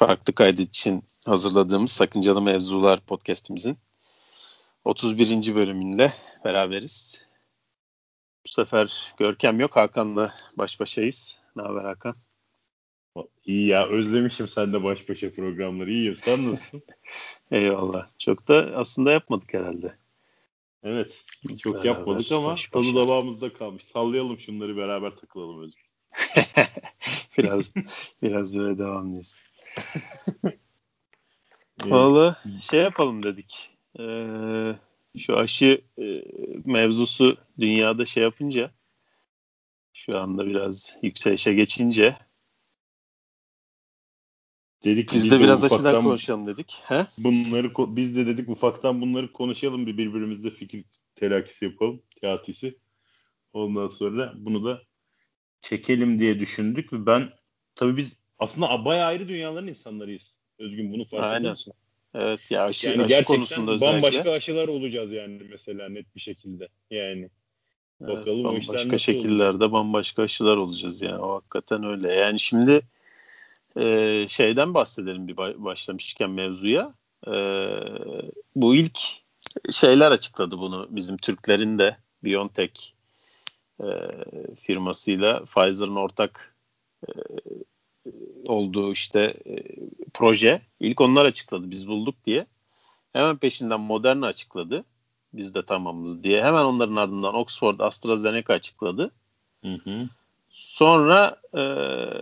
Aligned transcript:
farklı 0.00 0.32
kaydı 0.34 0.62
için 0.62 1.04
hazırladığımız 1.26 1.92
Sakıncalı 1.92 2.42
Mevzular 2.42 3.00
podcast'imizin 3.00 3.78
31. 4.84 5.54
bölümünde 5.54 6.12
beraberiz. 6.44 7.24
Bu 8.46 8.48
sefer 8.48 9.14
Görkem 9.18 9.60
yok, 9.60 9.76
Hakan'la 9.76 10.34
baş 10.58 10.80
başayız. 10.80 11.36
Ne 11.56 11.62
haber 11.62 11.84
Hakan? 11.84 12.16
İyi 13.46 13.66
ya 13.66 13.86
özlemişim 13.88 14.48
sen 14.48 14.72
de 14.72 14.84
baş 14.84 15.08
başa 15.08 15.32
programları. 15.32 15.90
İyiyim 15.90 16.16
sen 16.16 16.50
nasılsın? 16.50 16.82
Eyvallah. 17.50 18.08
Çok 18.18 18.48
da 18.48 18.72
aslında 18.76 19.12
yapmadık 19.12 19.54
herhalde. 19.54 19.94
Evet. 20.82 21.24
Çok 21.58 21.74
beraber, 21.74 21.88
yapmadık 21.88 22.32
ama 22.32 22.48
baş 22.48 22.66
tadı 22.66 22.94
damağımızda 22.94 23.52
kalmış. 23.52 23.84
Sallayalım 23.84 24.38
şunları 24.38 24.76
beraber 24.76 25.16
takılalım 25.16 25.62
Özgür. 25.62 25.84
biraz 27.38 27.72
biraz 28.22 28.56
böyle 28.56 28.78
devamlıyız. 28.78 29.49
Valla 31.84 32.42
şey 32.70 32.80
yapalım 32.80 33.22
dedik. 33.22 33.70
Ee, 33.98 34.74
şu 35.18 35.36
aşı 35.36 35.80
e, 35.98 36.24
mevzusu 36.64 37.36
dünyada 37.60 38.04
şey 38.04 38.22
yapınca 38.22 38.70
şu 39.94 40.18
anda 40.18 40.46
biraz 40.46 40.96
yükselişe 41.02 41.54
geçince 41.54 42.16
dedik 44.84 45.12
biz, 45.12 45.30
de, 45.30 45.40
biraz 45.40 45.64
ufaktan, 45.64 45.76
aşıdan 45.84 46.04
konuşalım 46.04 46.46
dedik. 46.46 46.82
He? 46.84 47.06
Bunları 47.18 47.72
biz 47.96 48.16
de 48.16 48.26
dedik 48.26 48.48
ufaktan 48.48 49.00
bunları 49.00 49.32
konuşalım 49.32 49.86
bir 49.86 49.98
birbirimizle 49.98 50.50
fikir 50.50 50.84
telakkisi 51.14 51.64
yapalım, 51.64 52.02
teatisi. 52.20 52.78
Ondan 53.52 53.88
sonra 53.88 54.32
bunu 54.36 54.64
da 54.64 54.82
çekelim 55.62 56.20
diye 56.20 56.40
düşündük 56.40 56.92
ve 56.92 57.06
ben 57.06 57.30
tabii 57.74 57.96
biz 57.96 58.19
aslında 58.40 58.84
bayağı 58.84 59.06
ayrı 59.06 59.28
dünyaların 59.28 59.68
insanlarıyız. 59.68 60.34
Özgün 60.58 60.92
bunu 60.92 61.04
fark 61.04 61.44
musun? 61.44 61.74
Evet 62.14 62.50
ya 62.50 62.64
aşı, 62.64 62.88
yani 62.88 63.04
aşı 63.04 63.24
konusunda 63.24 63.72
özellikle. 63.72 63.96
bambaşka 63.96 64.30
aşılar 64.30 64.68
olacağız 64.68 65.12
yani 65.12 65.42
mesela 65.50 65.88
net 65.88 66.14
bir 66.14 66.20
şekilde. 66.20 66.68
Yani 66.90 67.30
evet, 68.00 68.16
bakalım 68.16 68.44
o 68.44 68.56
işler 68.56 68.98
şekillerde 68.98 69.64
olur. 69.64 69.72
bambaşka 69.72 70.22
aşılar 70.22 70.56
olacağız 70.56 71.02
yani 71.02 71.18
o 71.18 71.34
hakikaten 71.34 71.84
öyle. 71.84 72.14
Yani 72.14 72.40
şimdi 72.40 72.82
e, 73.76 74.26
şeyden 74.28 74.74
bahsedelim 74.74 75.28
bir 75.28 75.36
başlamışken 75.36 76.30
mevzuya. 76.30 76.94
E, 77.26 77.32
bu 78.56 78.74
ilk 78.74 78.98
şeyler 79.72 80.10
açıkladı 80.12 80.58
bunu 80.58 80.88
bizim 80.90 81.16
Türklerin 81.16 81.78
de 81.78 81.96
BioNTech 82.24 82.80
e, 83.80 83.86
firmasıyla 84.60 85.44
Pfizer'ın 85.44 85.96
ortak 85.96 86.56
e, 87.08 87.10
olduğu 88.46 88.92
işte 88.92 89.34
e, 89.46 89.64
proje. 90.14 90.62
İlk 90.80 91.00
onlar 91.00 91.24
açıkladı 91.24 91.70
biz 91.70 91.88
bulduk 91.88 92.14
diye. 92.24 92.46
Hemen 93.12 93.36
peşinden 93.36 93.80
Moderna 93.80 94.26
açıkladı. 94.26 94.84
Biz 95.32 95.54
de 95.54 95.62
tamamız 95.62 96.24
diye. 96.24 96.42
Hemen 96.44 96.64
onların 96.64 96.96
ardından 96.96 97.34
Oxford 97.34 97.80
AstraZeneca 97.80 98.54
açıkladı. 98.54 99.10
Hı 99.64 99.74
hı. 99.74 100.08
Sonra 100.48 101.36
e, 101.54 101.60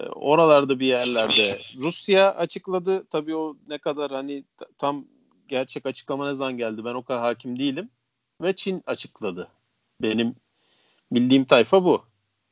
oralarda 0.08 0.80
bir 0.80 0.86
yerlerde 0.86 1.60
Rusya 1.76 2.34
açıkladı. 2.34 3.06
Tabii 3.10 3.36
o 3.36 3.56
ne 3.68 3.78
kadar 3.78 4.10
hani 4.10 4.44
tam 4.78 5.04
gerçek 5.48 5.86
açıklama 5.86 6.28
ne 6.28 6.34
zaman 6.34 6.56
geldi 6.58 6.84
ben 6.84 6.94
o 6.94 7.02
kadar 7.02 7.20
hakim 7.20 7.58
değilim. 7.58 7.90
Ve 8.42 8.56
Çin 8.56 8.82
açıkladı. 8.86 9.48
Benim 10.02 10.34
bildiğim 11.12 11.44
tayfa 11.44 11.84
bu 11.84 12.02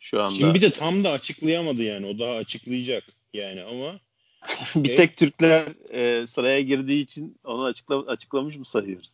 şu 0.00 0.22
anda. 0.22 0.34
Çin 0.34 0.54
bir 0.54 0.60
de 0.60 0.70
tam 0.70 1.04
da 1.04 1.10
açıklayamadı 1.10 1.82
yani. 1.82 2.06
O 2.06 2.18
daha 2.18 2.32
açıklayacak 2.32 3.04
yani 3.36 3.62
ama 3.62 4.00
bir 4.76 4.90
e, 4.90 4.96
tek 4.96 5.16
Türkler 5.16 5.68
e, 5.90 6.26
sıraya 6.26 6.60
girdiği 6.60 7.02
için 7.02 7.36
onu 7.44 7.64
açıkla, 7.64 8.06
açıklamış 8.06 8.56
mı 8.56 8.64
sayıyoruz? 8.64 9.12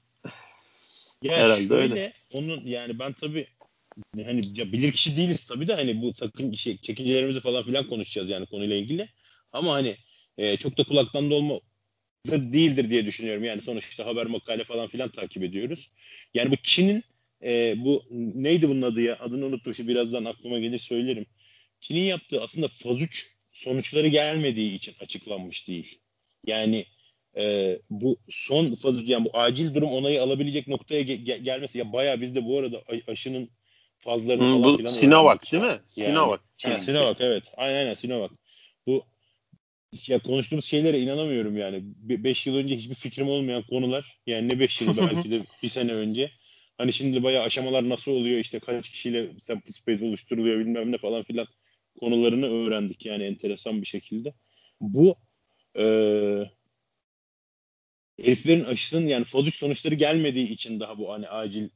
Ya 1.22 1.36
Herhalde 1.36 1.68
şöyle, 1.68 1.82
öyle. 1.82 2.12
Onun 2.32 2.60
yani 2.64 2.98
ben 2.98 3.12
tabii 3.12 3.46
hani 4.24 4.40
ya 4.54 4.72
bilir 4.72 4.92
kişi 4.92 5.16
değiliz 5.16 5.46
tabii 5.46 5.68
de 5.68 5.74
hani 5.74 6.02
bu 6.02 6.14
sakın 6.14 6.52
şey, 6.52 6.76
çekincelerimizi 6.76 7.40
falan 7.40 7.62
filan 7.62 7.88
konuşacağız 7.88 8.30
yani 8.30 8.46
konuyla 8.46 8.76
ilgili. 8.76 9.08
Ama 9.52 9.72
hani 9.72 9.96
e, 10.38 10.56
çok 10.56 10.78
da 10.78 10.84
kulaktan 10.84 11.30
dolma 11.30 11.60
da 12.30 12.52
değildir 12.52 12.90
diye 12.90 13.06
düşünüyorum. 13.06 13.44
Yani 13.44 13.62
sonuçta 13.62 14.06
haber 14.06 14.26
makale 14.26 14.64
falan 14.64 14.86
filan 14.86 15.08
takip 15.08 15.42
ediyoruz. 15.42 15.90
Yani 16.34 16.50
bu 16.50 16.56
Çin'in 16.56 17.04
e, 17.42 17.74
bu 17.76 18.02
neydi 18.34 18.68
bunun 18.68 18.82
adı 18.82 19.00
ya? 19.00 19.18
Adını 19.20 19.46
unuttum. 19.46 19.74
Şimdi 19.74 19.88
birazdan 19.88 20.24
aklıma 20.24 20.58
gelir 20.58 20.78
söylerim. 20.78 21.26
Çin'in 21.80 22.04
yaptığı 22.04 22.42
aslında 22.42 22.68
faz 22.68 23.00
3 23.00 23.31
sonuçları 23.52 24.08
gelmediği 24.08 24.74
için 24.74 24.94
açıklanmış 25.00 25.68
değil. 25.68 25.98
Yani 26.46 26.86
e, 27.36 27.78
bu 27.90 28.16
son 28.28 28.74
faz 28.74 29.08
yani 29.08 29.24
bu 29.24 29.38
acil 29.38 29.74
durum 29.74 29.92
onayı 29.92 30.22
alabilecek 30.22 30.68
noktaya 30.68 31.02
ge- 31.02 31.42
gelmesi 31.42 31.78
ya 31.78 31.92
bayağı 31.92 32.20
biz 32.20 32.34
de 32.34 32.44
bu 32.44 32.58
arada 32.58 32.82
aşının 33.06 33.50
fazlarını 33.98 34.42
hmm, 34.42 34.62
falan 34.62 34.72
bu 34.72 34.76
filan 34.76 34.90
Sinovac 34.90 35.52
değil 35.52 35.62
mi? 35.62 35.68
Yani, 35.68 35.82
Sinovac. 35.86 36.40
Yani, 36.64 36.80
Sinovac 36.80 37.16
evet. 37.20 37.52
Aynen 37.56 37.78
aynen 37.78 37.94
Sinovac. 37.94 38.30
Bu 38.86 39.04
ya 40.06 40.18
konuştuğumuz 40.18 40.64
şeylere 40.64 41.00
inanamıyorum 41.00 41.56
yani. 41.56 41.82
5 41.84 42.46
yıl 42.46 42.56
önce 42.56 42.76
hiçbir 42.76 42.94
fikrim 42.94 43.28
olmayan 43.28 43.62
konular. 43.62 44.18
Yani 44.26 44.48
ne 44.48 44.60
5 44.60 44.80
yıl 44.80 44.96
belki 44.96 45.30
de 45.30 45.40
bir 45.62 45.68
sene 45.68 45.92
önce. 45.92 46.30
Hani 46.78 46.92
şimdi 46.92 47.22
bayağı 47.22 47.44
aşamalar 47.44 47.88
nasıl 47.88 48.12
oluyor 48.12 48.38
işte 48.38 48.58
kaç 48.58 48.90
kişiyle 48.90 49.40
sample 49.40 49.72
space 49.72 50.04
oluşturuluyor 50.04 50.60
bilmem 50.60 50.92
ne 50.92 50.98
falan 50.98 51.22
filan 51.22 51.46
konularını 52.00 52.46
öğrendik 52.46 53.06
yani 53.06 53.24
enteresan 53.24 53.80
bir 53.82 53.86
şekilde. 53.86 54.34
Bu 54.80 55.16
e, 55.78 55.84
heriflerin 58.22 58.64
aşısının 58.64 59.06
yani 59.06 59.24
faz 59.24 59.44
sonuçları 59.54 59.94
gelmediği 59.94 60.48
için 60.48 60.80
daha 60.80 60.98
bu 60.98 61.12
hani 61.12 61.28
acil 61.28 61.68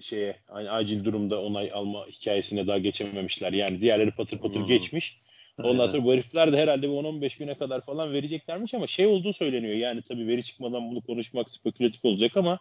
şeye 0.00 0.36
hani 0.46 0.70
acil 0.70 1.04
durumda 1.04 1.42
onay 1.42 1.70
alma 1.72 2.06
hikayesine 2.06 2.66
daha 2.66 2.78
geçememişler. 2.78 3.52
Yani 3.52 3.80
diğerleri 3.80 4.10
patır 4.10 4.38
patır 4.38 4.60
hmm. 4.60 4.66
geçmiş. 4.66 5.20
Ondan 5.62 5.86
sonra 5.86 6.04
bu 6.04 6.12
herifler 6.12 6.52
de 6.52 6.56
herhalde 6.56 6.82
bir 6.82 6.92
10-15 6.92 7.38
güne 7.38 7.54
kadar 7.54 7.80
falan 7.80 8.12
vereceklermiş 8.12 8.74
ama 8.74 8.86
şey 8.86 9.06
olduğu 9.06 9.32
söyleniyor. 9.32 9.74
Yani 9.74 10.02
tabii 10.02 10.26
veri 10.26 10.42
çıkmadan 10.42 10.90
bunu 10.90 11.00
konuşmak 11.00 11.50
spekülatif 11.50 12.04
olacak 12.04 12.36
ama 12.36 12.58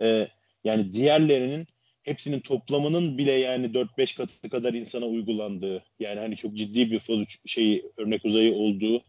e, 0.00 0.28
yani 0.64 0.94
diğerlerinin 0.94 1.68
hepsinin 2.02 2.40
toplamının 2.40 3.18
bile 3.18 3.32
yani 3.32 3.66
4-5 3.66 4.16
katı 4.16 4.50
kadar 4.50 4.74
insana 4.74 5.06
uygulandığı 5.06 5.84
yani 5.98 6.20
hani 6.20 6.36
çok 6.36 6.54
ciddi 6.54 6.90
bir 6.90 7.00
şey 7.46 7.84
örnek 7.96 8.24
uzayı 8.24 8.54
olduğu 8.54 9.02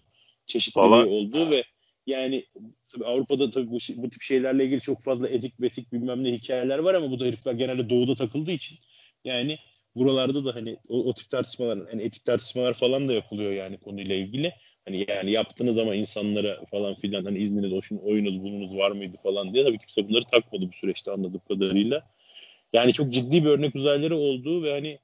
çeşitliliği 0.45 0.91
Vallahi... 0.91 1.09
olduğu 1.09 1.49
ve 1.49 1.63
yani 2.07 2.45
tabii 2.87 3.05
Avrupa'da 3.05 3.49
tabii 3.49 3.71
bu, 3.71 3.77
bu 3.95 4.09
tip 4.09 4.21
şeylerle 4.21 4.65
ilgili 4.65 4.81
çok 4.81 5.01
fazla 5.01 5.29
etik 5.29 5.61
betik 5.61 5.93
bilmem 5.93 6.23
ne 6.23 6.31
hikayeler 6.31 6.79
var 6.79 6.93
ama 6.93 7.11
bu 7.11 7.19
da 7.19 7.25
herifler 7.25 7.53
genelde 7.53 7.89
doğuda 7.89 8.15
takıldığı 8.15 8.51
için 8.51 8.77
yani 9.25 9.57
buralarda 9.95 10.45
da 10.45 10.55
hani 10.55 10.77
o, 10.89 11.03
o 11.03 11.13
tip 11.13 11.29
tartışmalar 11.29 11.79
hani 11.91 12.01
etik 12.01 12.25
tartışmalar 12.25 12.73
falan 12.73 13.09
da 13.09 13.13
yapılıyor 13.13 13.51
yani 13.51 13.77
konuyla 13.77 14.15
ilgili. 14.15 14.53
Hani 14.85 15.05
yani 15.09 15.31
yaptığınız 15.31 15.77
ama 15.77 15.95
insanlara 15.95 16.65
falan 16.65 16.95
filan 16.95 17.25
hani 17.25 17.37
izniniz, 17.37 17.73
oyunuz, 18.01 18.43
bununuz 18.43 18.77
var 18.77 18.91
mıydı 18.91 19.17
falan 19.23 19.53
diye 19.53 19.63
tabii 19.63 19.77
kimse 19.77 20.09
bunları 20.09 20.23
takmadı 20.23 20.67
bu 20.67 20.73
süreçte 20.73 21.11
anladığım 21.11 21.41
kadarıyla. 21.47 22.11
Yani 22.73 22.93
çok 22.93 23.13
ciddi 23.13 23.43
bir 23.43 23.49
örnek 23.49 23.75
uzayları 23.75 24.15
olduğu 24.15 24.63
ve 24.63 24.71
hani 24.71 24.99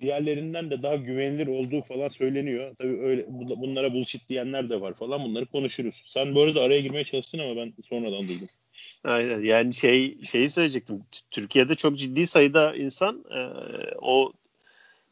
diğerlerinden 0.00 0.70
de 0.70 0.82
daha 0.82 0.96
güvenilir 0.96 1.46
olduğu 1.46 1.80
falan 1.80 2.08
söyleniyor. 2.08 2.76
Tabii 2.78 3.00
öyle 3.00 3.26
bunlara 3.28 3.92
bullshit 3.92 4.28
diyenler 4.28 4.70
de 4.70 4.80
var 4.80 4.94
falan. 4.94 5.24
Bunları 5.24 5.46
konuşuruz. 5.46 6.02
Sen 6.06 6.34
bu 6.34 6.42
arada 6.42 6.62
araya 6.62 6.80
girmeye 6.80 7.04
çalıştın 7.04 7.38
ama 7.38 7.56
ben 7.56 7.72
sonradan 7.82 8.28
duydum. 8.28 8.48
Aynen. 9.04 9.40
Yani 9.40 9.74
şey 9.74 10.22
şeyi 10.22 10.48
söyleyecektim. 10.48 11.02
Türkiye'de 11.30 11.74
çok 11.74 11.98
ciddi 11.98 12.26
sayıda 12.26 12.76
insan 12.76 13.24
e, 13.30 13.40
o 14.02 14.32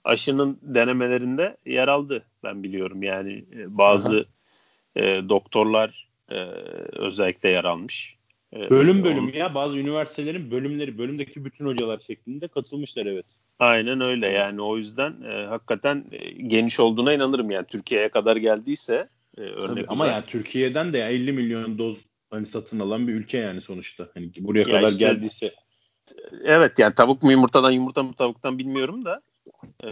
aşının 0.05 0.59
denemelerinde 0.63 1.57
yer 1.67 1.89
aldı. 1.89 2.23
Ben 2.45 2.63
biliyorum. 2.63 3.03
Yani 3.03 3.33
e, 3.33 3.79
bazı 3.79 4.27
e, 4.97 5.03
doktorlar 5.29 6.09
e, 6.31 6.39
özellikle 6.93 7.49
yer 7.49 7.65
almış. 7.65 8.16
Evet, 8.57 8.71
bölüm 8.71 9.05
bölüm 9.05 9.25
on... 9.25 9.33
ya 9.33 9.55
bazı 9.55 9.79
üniversitelerin 9.79 10.51
bölümleri 10.51 10.99
bölümdeki 10.99 11.45
bütün 11.45 11.67
hocalar 11.67 11.99
şeklinde 11.99 12.49
katılmışlar 12.49 13.07
evet. 13.07 13.27
Aynen 13.59 14.01
öyle 14.01 14.29
yani 14.29 14.63
o 14.63 14.77
yüzden 14.77 15.23
e, 15.23 15.47
hakikaten 15.47 16.05
e, 16.13 16.31
geniş 16.31 16.81
olduğuna 16.81 17.13
inanırım 17.13 17.51
yani 17.51 17.67
Türkiye'ye 17.67 18.09
kadar 18.09 18.37
geldiyse 18.37 19.09
e, 19.39 19.41
örnek 19.41 19.85
Tabii, 19.85 19.87
ama 19.89 20.07
yani 20.07 20.25
Türkiye'den 20.27 20.93
de 20.93 21.01
50 21.01 21.33
milyon 21.33 21.79
doz 21.79 21.99
hani 22.31 22.47
satın 22.47 22.81
alan 22.81 23.09
bir 23.09 23.15
ülke 23.15 23.39
yani 23.39 23.61
sonuçta. 23.61 24.09
Hani 24.15 24.31
buraya 24.39 24.61
ya 24.61 24.65
kadar 24.65 24.89
işte, 24.89 25.05
geldiyse. 25.05 25.55
Evet 26.45 26.79
yani 26.79 26.95
tavuk 26.95 27.23
mu 27.23 27.33
yumurtadan 27.33 27.71
yumurta 27.71 28.03
mı 28.03 28.13
tavuktan 28.13 28.59
bilmiyorum 28.59 29.05
da 29.05 29.23
e, 29.85 29.91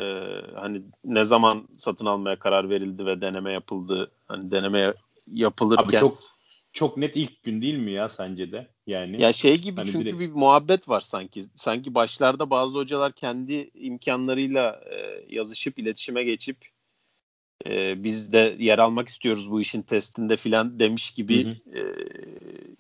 hani 0.55 0.83
ne 1.05 1.25
zaman 1.25 1.69
satın 1.77 2.07
almaya 2.07 2.39
karar 2.39 2.71
verildi 2.71 3.07
ve 3.07 3.21
deneme 3.21 3.53
yapıldı 3.53 4.11
hani 4.27 4.51
deneme 4.51 4.95
yapılırken 5.27 5.85
Abi 5.85 5.97
çok 5.97 6.34
çok 6.75 6.97
net 6.97 7.17
ilk 7.17 7.43
gün 7.43 7.63
değil 7.63 7.79
mi 7.79 7.93
ya 7.93 8.09
sence 8.09 8.53
de? 8.53 8.69
Yani 8.87 9.23
Ya 9.23 9.33
şey 9.33 9.57
gibi 9.57 9.77
hani 9.77 9.91
çünkü 9.91 10.05
direkt... 10.05 10.21
bir 10.21 10.31
muhabbet 10.31 10.89
var 10.89 11.01
sanki. 11.01 11.43
Sanki 11.55 11.95
başlarda 11.95 12.51
bazı 12.51 12.79
hocalar 12.79 13.13
kendi 13.13 13.71
imkanlarıyla 13.75 14.81
e, 14.91 15.25
yazışıp 15.29 15.79
iletişime 15.79 16.25
geçip 16.25 16.57
e, 17.67 18.05
biz 18.05 18.33
de 18.33 18.57
yer 18.59 18.79
almak 18.79 19.09
istiyoruz 19.09 19.51
bu 19.51 19.61
işin 19.61 19.83
testinde 19.83 20.37
filan 20.37 20.79
demiş 20.79 21.11
gibi 21.11 21.45
hı 21.45 21.51
hı. 21.51 21.79
E, 21.79 21.83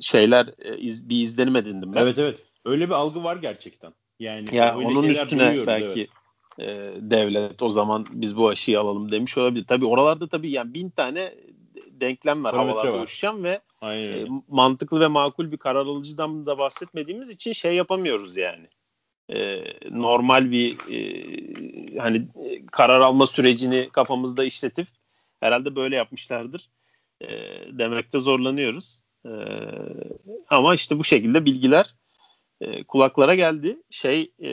şeyler 0.00 0.50
e, 0.58 0.79
iz, 0.79 1.08
bir 1.08 1.20
izlenim 1.20 1.56
edindim 1.56 1.93
ben. 1.94 2.00
Evet 2.00 2.19
evet. 2.19 2.38
Öyle 2.64 2.87
bir 2.87 2.94
algı 2.94 3.25
var 3.25 3.37
gerçekten. 3.37 3.93
Yani 4.20 4.56
ya 4.56 4.79
onun 4.79 5.05
üstüne 5.05 5.67
belki 5.67 6.06
evet. 6.58 6.69
e, 6.69 6.93
devlet 7.11 7.62
o 7.62 7.70
zaman 7.70 8.06
biz 8.11 8.37
bu 8.37 8.49
aşıyı 8.49 8.81
alalım 8.81 9.12
demiş 9.12 9.38
olabilir. 9.38 9.64
Tabii 9.64 9.87
oralarda 9.87 10.29
tabii 10.29 10.50
yani 10.50 10.75
bin 10.75 10.90
tane 10.90 11.35
denklem 11.91 12.44
var 12.44 12.53
Parametre 12.53 12.79
havalarda 12.79 12.99
var. 12.99 13.05
uçuşan 13.05 13.44
ve 13.44 13.61
e, 13.82 14.26
mantıklı 14.49 15.00
ve 15.00 15.06
makul 15.06 15.53
bir 15.53 15.56
karar 15.56 15.87
alıcıdan 15.87 16.47
da 16.47 16.59
bahsetmediğimiz 16.59 17.31
için 17.31 17.53
şey 17.53 17.75
yapamıyoruz 17.75 18.37
yani. 18.37 18.69
E, 19.29 19.65
normal 19.91 20.50
bir 20.50 20.76
e, 20.91 21.99
hani 21.99 22.17
e, 22.17 22.67
karar 22.67 23.00
alma 23.00 23.26
sürecini 23.26 23.88
kafamızda 23.93 24.44
işletip 24.44 24.88
herhalde 25.41 25.76
böyle 25.76 25.97
yapmışlardır. 25.97 26.71
E, 27.21 27.29
demekte 27.79 28.19
zorlanıyoruz. 28.19 29.00
E, 29.26 29.32
ama 30.50 30.75
işte 30.75 30.99
bu 30.99 31.05
şekilde 31.05 31.44
bilgiler 31.44 31.94
e, 32.61 32.85
kulaklara 32.85 33.35
geldi. 33.35 33.79
Şey 33.91 34.32
e, 34.43 34.50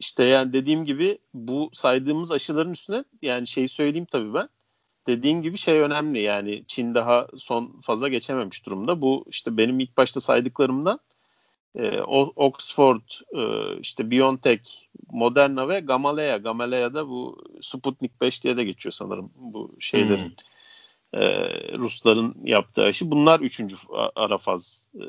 işte 0.00 0.24
yani 0.24 0.52
dediğim 0.52 0.84
gibi 0.84 1.18
bu 1.34 1.70
saydığımız 1.72 2.32
aşıların 2.32 2.72
üstüne 2.72 3.04
yani 3.22 3.46
şeyi 3.46 3.68
söyleyeyim 3.68 4.06
tabii 4.10 4.34
ben. 4.34 4.48
Dediğim 5.08 5.42
gibi 5.42 5.56
şey 5.56 5.80
önemli 5.80 6.22
yani 6.22 6.64
Çin 6.68 6.94
daha 6.94 7.28
son 7.36 7.80
faza 7.80 8.08
geçememiş 8.08 8.66
durumda. 8.66 9.00
Bu 9.00 9.24
işte 9.28 9.56
benim 9.56 9.80
ilk 9.80 9.96
başta 9.96 10.20
saydıklarımdan 10.20 11.00
e, 11.78 12.00
Oxford, 12.36 13.02
e, 13.36 13.74
işte 13.80 14.10
BioNTech, 14.10 14.62
Moderna 15.12 15.68
ve 15.68 15.80
Gamaleya. 15.80 16.36
Gamaleya 16.36 16.94
da 16.94 17.08
bu 17.08 17.38
Sputnik 17.60 18.20
5 18.20 18.44
diye 18.44 18.56
de 18.56 18.64
geçiyor 18.64 18.92
sanırım 18.92 19.30
bu 19.36 19.76
şeylerin. 19.80 20.24
Hmm 20.24 20.32
e, 21.14 21.20
Rusların 21.78 22.34
yaptığı 22.44 22.84
aşı. 22.84 23.10
Bunlar 23.10 23.40
üçüncü 23.40 23.76
ara 24.16 24.38
faz 24.38 24.88
e, 24.94 25.04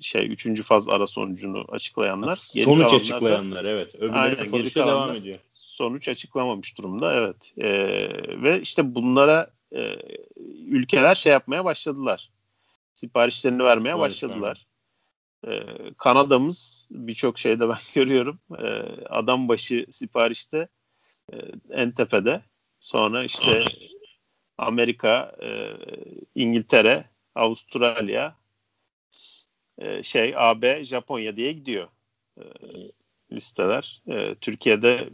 şey 0.00 0.32
üçüncü 0.32 0.62
faz 0.62 0.88
ara 0.88 1.06
sonucunu 1.06 1.64
açıklayanlar. 1.68 2.48
Geri 2.54 2.64
Sonuç 2.64 2.94
açıklayanlar 2.94 3.64
da, 3.64 3.70
evet. 3.70 3.94
Öbürleri 3.94 4.50
sonuçta 4.50 4.86
devam 4.86 5.14
ediyor. 5.14 5.38
Sonuç 5.74 6.08
açıklamamış 6.08 6.78
durumda 6.78 7.14
evet. 7.14 7.52
E, 7.56 7.68
ve 8.42 8.60
işte 8.60 8.94
bunlara 8.94 9.50
e, 9.72 9.96
ülkeler 10.66 11.14
şey 11.14 11.32
yapmaya 11.32 11.64
başladılar. 11.64 12.30
Siparişlerini 12.92 13.64
vermeye 13.64 13.92
Sipariş 13.92 14.22
başladılar. 14.22 14.66
E, 15.46 15.62
Kanada'mız 15.98 16.88
birçok 16.90 17.38
şeyde 17.38 17.68
ben 17.68 17.78
görüyorum. 17.94 18.40
E, 18.58 18.64
adam 19.08 19.48
başı 19.48 19.86
siparişte 19.90 20.68
e, 21.32 21.36
en 21.70 21.90
tepede. 21.90 22.42
Sonra 22.80 23.24
işte 23.24 23.64
Amerika, 24.58 25.36
e, 25.42 25.76
İngiltere, 26.34 27.04
Avustralya, 27.34 28.36
e, 29.78 30.02
şey 30.02 30.34
AB, 30.36 30.84
Japonya 30.84 31.36
diye 31.36 31.52
gidiyor 31.52 31.88
e, 32.38 32.42
listeler. 33.32 34.02
E, 34.06 34.34
Türkiye'de 34.34 35.10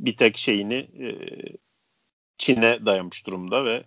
bir 0.00 0.16
tek 0.16 0.36
şeyini 0.36 0.74
e, 0.74 1.08
Çin'e 2.38 2.86
dayamış 2.86 3.26
durumda 3.26 3.64
ve 3.64 3.84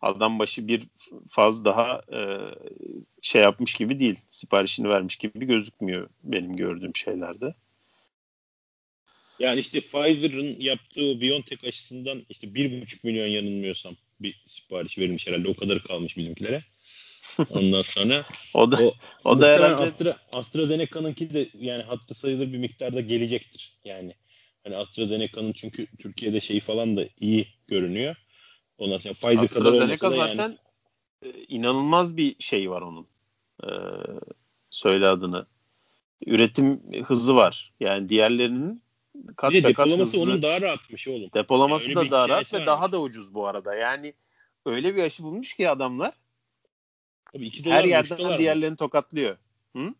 adam 0.00 0.38
başı 0.38 0.68
bir 0.68 0.82
faz 1.28 1.64
daha 1.64 2.02
e, 2.12 2.20
şey 3.22 3.42
yapmış 3.42 3.74
gibi 3.74 3.98
değil. 3.98 4.16
Siparişini 4.30 4.88
vermiş 4.88 5.16
gibi 5.16 5.46
gözükmüyor 5.46 6.08
benim 6.24 6.56
gördüğüm 6.56 6.96
şeylerde. 6.96 7.54
Yani 9.38 9.60
işte 9.60 9.80
Pfizer'ın 9.80 10.60
yaptığı 10.60 11.20
BioNTech 11.20 11.64
aşısından 11.64 12.22
işte 12.28 12.54
bir 12.54 12.82
buçuk 12.82 13.04
milyon 13.04 13.26
yanılmıyorsam 13.26 13.96
bir 14.20 14.40
sipariş 14.46 14.98
verilmiş 14.98 15.26
herhalde. 15.26 15.48
O 15.48 15.54
kadar 15.54 15.82
kalmış 15.82 16.16
bizimkilere. 16.16 16.62
Ondan 17.50 17.82
sonra 17.82 18.24
o 18.54 18.70
da 18.70 18.82
o, 18.82 18.94
o 19.24 19.40
da 19.40 19.48
herhalde 19.48 19.82
Astra, 19.82 20.16
AstraZeneca'nınki 20.32 21.34
de 21.34 21.48
yani 21.60 21.82
hatta 21.82 22.14
sayılır 22.14 22.52
bir 22.52 22.58
miktarda 22.58 23.00
gelecektir. 23.00 23.72
Yani 23.84 24.14
hani 24.64 24.76
AstraZeneca'nın 24.76 25.52
çünkü 25.52 25.86
Türkiye'de 25.98 26.40
şeyi 26.40 26.60
falan 26.60 26.96
da 26.96 27.04
iyi 27.20 27.46
görünüyor. 27.66 28.16
Ondan 28.78 28.98
sonra 28.98 29.14
Pfizer 29.14 29.48
kadar 29.48 29.88
da 30.00 30.10
zaten 30.10 30.36
yani... 30.36 30.58
E, 31.22 31.44
inanılmaz 31.48 32.16
bir 32.16 32.36
şey 32.38 32.70
var 32.70 32.82
onun. 32.82 33.06
Ee, 33.64 33.68
söyle 34.70 35.06
adını. 35.06 35.46
Üretim 36.26 36.80
hızı 37.04 37.36
var. 37.36 37.72
Yani 37.80 38.08
diğerlerinin 38.08 38.82
kat 39.36 39.52
bir 39.52 39.62
de 39.62 39.68
depolaması 39.68 40.02
hızlı. 40.02 40.22
onun 40.22 40.42
daha 40.42 40.60
rahatmış 40.60 41.08
oğlum. 41.08 41.30
Depolaması 41.34 41.92
yani 41.92 42.06
da 42.06 42.10
daha 42.10 42.28
rahat 42.28 42.52
ve 42.52 42.56
varmış. 42.56 42.66
daha 42.66 42.92
da 42.92 43.00
ucuz 43.00 43.34
bu 43.34 43.46
arada. 43.46 43.74
Yani 43.74 44.14
öyle 44.66 44.96
bir 44.96 45.02
aşı 45.02 45.22
bulmuş 45.22 45.54
ki 45.54 45.70
adamlar 45.70 46.14
Tabii 47.32 47.46
2 47.46 47.64
dolar 47.64 47.76
her 47.76 47.84
yerden 47.84 48.18
dolar 48.18 48.38
diğerlerini 48.38 48.70
mı? 48.70 48.76
tokatlıyor. 48.76 49.36
Hı? 49.76 49.94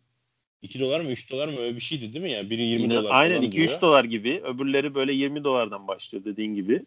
2 0.63 0.79
dolar 0.79 1.01
mı 1.01 1.11
3 1.11 1.31
dolar 1.31 1.47
mı 1.47 1.59
öyle 1.59 1.75
bir 1.75 1.81
şeydi 1.81 2.13
değil 2.13 2.25
mi 2.25 2.31
yani? 2.31 2.49
Biri 2.49 2.61
20 2.61 2.83
Yine, 2.83 2.95
dolar 2.95 3.09
Aynen 3.13 3.41
2-3 3.41 3.81
dolar 3.81 4.03
gibi. 4.03 4.41
Öbürleri 4.43 4.95
böyle 4.95 5.13
20 5.13 5.43
dolardan 5.43 5.87
başlıyor 5.87 6.25
dediğin 6.25 6.55
gibi. 6.55 6.83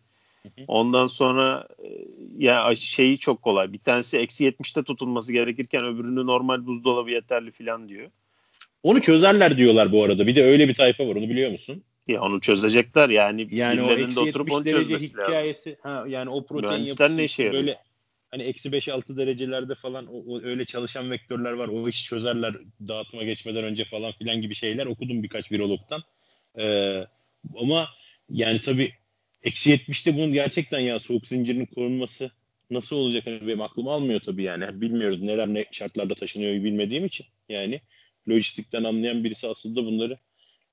Ondan 0.69 1.07
sonra 1.07 1.69
e, 1.85 1.89
ya 2.39 2.75
şeyi 2.75 3.19
çok 3.19 3.43
kolay. 3.43 3.73
Bir 3.73 3.79
tanesi 3.79 4.19
eksi 4.19 4.49
70'te 4.49 4.83
tutulması 4.83 5.33
gerekirken 5.33 5.85
öbürünü 5.85 6.27
normal 6.27 6.67
buzdolabı 6.67 7.11
yeterli 7.11 7.51
falan 7.51 7.89
diyor. 7.89 8.11
Onu 8.83 9.01
çözerler 9.01 9.57
diyorlar 9.57 9.93
bu 9.93 10.05
arada. 10.05 10.27
Bir 10.27 10.35
de 10.35 10.45
öyle 10.45 10.69
bir 10.69 10.75
tayfa 10.75 11.09
var 11.09 11.17
onu 11.17 11.29
biliyor 11.29 11.51
musun? 11.51 11.83
Ya 12.09 12.23
onu 12.23 12.41
çözecekler 12.41 13.09
yani. 13.09 13.49
Yani 13.51 13.83
o 13.83 13.91
eksi 13.91 14.17
de 14.17 14.21
oturup 14.21 14.53
onu 14.53 14.65
çözmesi 14.65 15.13
hikayesi. 15.13 15.71
Lazım. 15.71 15.83
Ha, 15.83 16.05
yani 16.09 16.31
o 16.31 16.47
protein 16.47 16.85
yapısı 16.85 17.17
ne 17.17 17.25
işe 17.25 17.53
böyle 17.53 17.79
hani 18.37 18.49
eksi 18.49 18.71
5-6 18.71 19.17
derecelerde 19.17 19.75
falan 19.75 20.07
o, 20.07 20.25
o, 20.27 20.43
öyle 20.43 20.65
çalışan 20.65 21.11
vektörler 21.11 21.53
var. 21.53 21.69
O 21.69 21.89
işi 21.89 22.05
çözerler 22.05 22.55
dağıtıma 22.89 23.25
geçmeden 23.25 23.65
önce 23.65 23.85
falan 23.85 24.13
filan 24.13 24.41
gibi 24.43 24.55
şeyler 24.55 24.87
okudum 24.87 25.23
birkaç 25.23 25.53
virologtan. 25.53 26.03
Ee, 26.59 27.05
ama 27.61 27.89
yani 28.31 28.63
tabii 28.63 28.93
eksi 29.43 29.73
70'te 29.73 30.17
bunun 30.17 30.33
gerçekten 30.33 30.79
ya 30.79 30.99
soğuk 30.99 31.27
zincirinin 31.27 31.67
korunması 31.67 32.31
nasıl 32.71 32.97
olacak 32.97 33.27
hani 33.27 33.47
benim 33.47 33.63
aklım 33.63 33.89
almıyor 33.89 34.21
tabii 34.21 34.43
yani. 34.43 34.81
Bilmiyoruz 34.81 35.23
neler 35.23 35.49
ne 35.49 35.65
şartlarda 35.73 36.15
taşınıyor 36.15 36.65
bilmediğim 36.65 37.05
için. 37.05 37.27
Yani 37.49 37.81
lojistikten 38.29 38.85
anlayan 38.85 39.25
birisi 39.25 39.49
aslında 39.49 39.85
bunları 39.85 40.17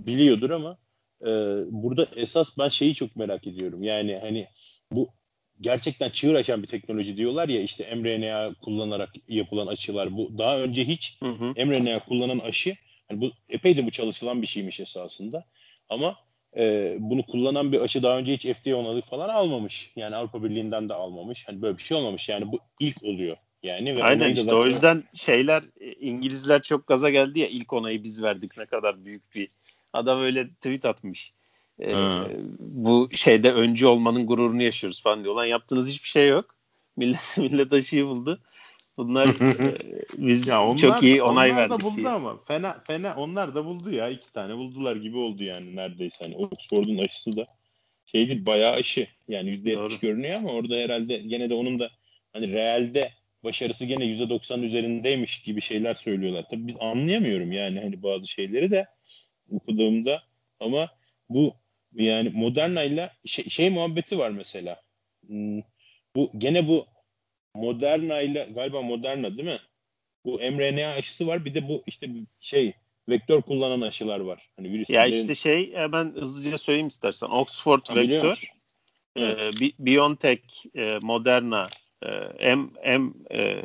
biliyordur 0.02 0.50
ama 0.50 0.78
e, 1.22 1.30
burada 1.72 2.08
esas 2.16 2.58
ben 2.58 2.68
şeyi 2.68 2.96
çok 2.96 3.16
merak 3.16 3.48
ediyorum. 3.48 3.84
Yani 3.84 4.20
hani 4.22 4.48
bu 4.92 5.10
gerçekten 5.64 6.10
çığır 6.10 6.36
açan 6.36 6.64
bir 6.64 6.68
teknoloji 6.68 7.18
diyorlar 7.18 7.50
ya 7.50 7.62
işte 7.62 7.96
mRNA 7.96 8.54
kullanarak 8.54 9.10
yapılan 9.28 9.68
aşılar. 9.68 10.18
Bu 10.18 10.38
daha 10.38 10.60
önce 10.60 10.86
hiç 10.86 11.18
hı 11.20 11.30
hı. 11.30 11.66
mRNA 11.66 12.00
kullanan 12.00 12.40
aşı 12.40 12.76
hani 13.10 13.22
bu 13.22 13.32
epey 13.50 13.78
de 13.78 13.86
bu 13.86 13.92
çalışılan 13.92 14.42
bir 14.42 14.48
şeymiş 14.48 14.80
esasında. 14.80 15.46
Ama 15.90 16.16
e, 16.58 16.96
bunu 17.00 17.26
kullanan 17.26 17.72
bir 17.72 17.82
aşı 17.82 18.04
daha 18.04 18.18
önce 18.18 18.34
hiç 18.34 18.46
FDA 18.46 18.76
onayı 18.76 19.02
falan 19.02 19.30
almamış. 19.30 19.92
Yani 19.96 20.16
Avrupa 20.16 20.44
Birliği'nden 20.44 20.90
de 20.90 20.94
almamış. 20.94 21.48
Hani 21.48 21.62
böyle 21.62 21.78
bir 21.78 21.84
şey 21.84 21.98
olmamış. 21.98 22.30
Yani 22.30 22.52
bu 22.52 22.58
ilk 22.80 23.04
oluyor. 23.04 23.38
Yani 23.64 23.96
ve 23.96 24.04
Aynen 24.04 24.34
işte 24.34 24.56
o 24.56 24.66
yüzden 24.66 25.04
şeyler 25.14 25.64
İngilizler 26.00 26.62
çok 26.62 26.88
gaza 26.88 27.10
geldi 27.10 27.40
ya 27.40 27.48
ilk 27.48 27.74
onayı 27.74 28.04
biz 28.04 28.24
verdik 28.24 28.58
ne 28.58 28.66
kadar 28.66 29.06
büyük 29.06 29.36
bir 29.36 29.50
adam 29.94 30.22
öyle 30.22 30.50
tweet 30.50 30.86
atmış. 30.86 31.34
Ee, 31.82 31.94
bu 32.60 33.10
şeyde 33.16 33.54
öncü 33.54 33.86
olmanın 33.86 34.26
gururunu 34.26 34.64
yaşıyoruz 34.64 35.02
falan 35.02 35.24
diyor. 35.24 35.36
Lan 35.36 35.46
yaptığınız 35.46 35.90
hiçbir 35.90 36.10
şey 36.10 36.28
yok. 36.28 36.56
Millet, 36.98 37.38
millet 37.38 37.74
aşıyı 37.74 38.06
buldu. 38.06 38.40
Bunlar 38.98 39.28
e, 39.60 39.76
biz 40.18 40.48
ya 40.48 40.64
onlar, 40.64 40.78
çok 40.78 41.04
iyi 41.04 41.24
onay 41.24 41.52
onlar 41.52 41.58
verdik. 41.58 41.72
Onlar 41.72 41.82
da 41.82 41.86
buldu 41.86 41.98
diye. 41.98 42.10
ama 42.10 42.38
fena 42.38 42.84
fena 42.88 43.16
onlar 43.16 43.56
da 43.56 43.66
buldu 43.66 43.92
ya 43.92 44.10
iki 44.10 44.34
tane 44.34 44.58
buldular 44.58 44.96
gibi 44.96 45.18
oldu 45.18 45.44
yani 45.44 45.76
neredeyse 45.76 46.26
hani 46.26 46.36
Oxford'un 46.36 46.98
aşısı 46.98 47.38
da 47.38 47.46
şey 48.06 48.28
değil 48.28 48.46
bayağı 48.46 48.74
aşı 48.74 49.08
yani 49.28 49.50
%70 49.50 50.00
görünüyor 50.02 50.36
ama 50.36 50.50
orada 50.50 50.76
herhalde 50.76 51.18
gene 51.18 51.50
de 51.50 51.54
onun 51.54 51.80
da 51.80 51.90
hani 52.34 52.54
realde 52.54 53.12
başarısı 53.44 53.86
gene 53.86 54.06
%90 54.06 54.62
üzerindeymiş 54.62 55.42
gibi 55.42 55.62
şeyler 55.62 55.94
söylüyorlar. 55.94 56.46
Tabii 56.50 56.68
biz 56.68 56.78
anlayamıyorum 56.80 57.52
yani 57.52 57.80
hani 57.80 58.04
bazı 58.04 58.28
şeyleri 58.28 58.72
de 58.72 58.88
okuduğumda 59.52 60.24
ama 60.60 60.90
bu 61.30 61.54
yani 61.96 62.30
Moderna 62.30 62.84
ile 62.84 63.12
şey, 63.26 63.46
şey 63.46 63.70
muhabbeti 63.70 64.18
var 64.18 64.30
mesela. 64.30 64.82
Hmm, 65.28 65.62
bu 66.16 66.32
gene 66.38 66.68
bu 66.68 66.86
Moderna 67.56 68.22
ile 68.22 68.50
galiba 68.56 68.82
Moderna 68.82 69.38
değil 69.38 69.48
mi? 69.48 69.60
Bu 70.26 70.40
mRNA 70.40 70.94
aşısı 70.94 71.28
var. 71.28 71.46
Bir 71.46 71.54
de 71.54 71.68
bu 71.68 71.84
işte 71.88 72.10
şey 72.40 72.74
vektör 73.10 73.42
kullanan 73.42 73.82
aşılar 73.82 74.20
var. 74.20 74.50
Hani 74.58 74.72
virüslerin... 74.72 75.00
Ya 75.00 75.06
işte 75.06 75.36
şey 75.36 75.74
ben 75.92 76.14
hızlıca 76.16 76.58
söyleyeyim 76.58 76.88
istersen. 76.88 77.28
Oxford 77.28 77.82
ha, 77.88 77.96
vektör, 77.96 78.52
e, 79.18 79.52
BioNTech, 79.80 80.66
e, 80.76 80.98
Moderna, 81.02 81.68
e, 82.40 82.56
M, 82.56 82.68
M 82.86 83.14
e, 83.32 83.62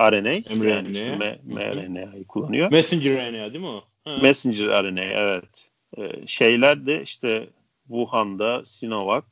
RNA, 0.00 0.54
mRNA. 0.54 0.68
yani 0.68 0.90
işte 0.90 1.38
mRNA'yı 1.44 2.24
kullanıyor. 2.28 2.70
Messenger 2.70 3.14
RNA 3.14 3.52
değil 3.52 3.64
mi 3.64 3.70
o? 3.70 3.84
Ha. 4.04 4.18
Messenger 4.22 4.84
RNA 4.84 5.02
evet. 5.02 5.69
E, 5.98 6.26
şeyler 6.26 6.86
de 6.86 7.02
işte 7.02 7.48
Wuhan'da 7.88 8.64
Sinovac, 8.64 9.24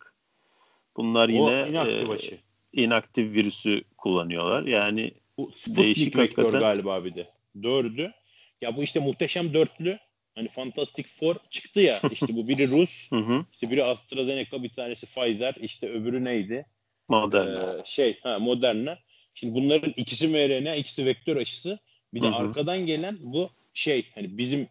Bunlar 0.99 1.29
yine 1.29 1.69
inaktif, 1.69 2.33
e, 2.33 2.39
inaktif 2.73 3.33
virüsü 3.33 3.83
kullanıyorlar. 3.99 4.63
Yani 4.63 5.13
bu 5.39 5.53
değişik 5.67 6.19
hakikaten. 6.19 6.61
galiba 6.61 7.05
bir 7.05 7.15
de. 7.15 7.29
Dördü. 7.63 8.13
Ya 8.61 8.77
bu 8.77 8.83
işte 8.83 9.01
muhteşem 9.01 9.55
dörtlü. 9.55 9.99
Hani 10.35 10.49
Fantastic 10.49 11.09
Four 11.09 11.37
çıktı 11.51 11.81
ya. 11.81 12.01
İşte 12.13 12.37
bu 12.37 12.49
biri 12.49 12.71
Rus. 12.71 13.11
işte 13.53 13.71
biri 13.71 13.85
AstraZeneca, 13.85 14.63
bir 14.63 14.69
tanesi 14.69 15.07
Pfizer. 15.07 15.55
İşte 15.61 15.91
öbürü 15.91 16.25
neydi? 16.25 16.67
Moderna. 17.09 17.79
Ee, 17.79 17.83
şey, 17.85 18.21
ha 18.23 18.39
Moderna. 18.39 18.99
Şimdi 19.35 19.55
bunların 19.55 19.93
ikisi 19.97 20.29
mRNA, 20.29 20.75
ikisi 20.75 21.07
vektör 21.07 21.37
aşısı. 21.37 21.79
Bir 22.15 22.23
de 22.23 22.27
Hı-hı. 22.27 22.37
arkadan 22.37 22.87
gelen 22.87 23.19
bu 23.21 23.51
şey 23.75 24.07
hani 24.15 24.39
bizim 24.39 24.69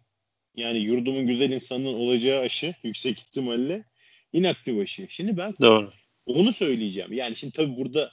yani 0.58 0.78
yurdumun 0.78 1.26
güzel 1.26 1.50
insanının 1.50 1.94
olacağı 1.94 2.40
aşı 2.40 2.74
yüksek 2.82 3.18
ihtimalle 3.18 3.84
inaktif 4.32 4.78
aşı. 4.78 5.06
Şimdi 5.10 5.36
ben 5.36 5.54
Doğru. 5.60 5.92
onu 6.26 6.52
söyleyeceğim. 6.52 7.12
Yani 7.12 7.36
şimdi 7.36 7.52
tabii 7.52 7.76
burada 7.76 8.12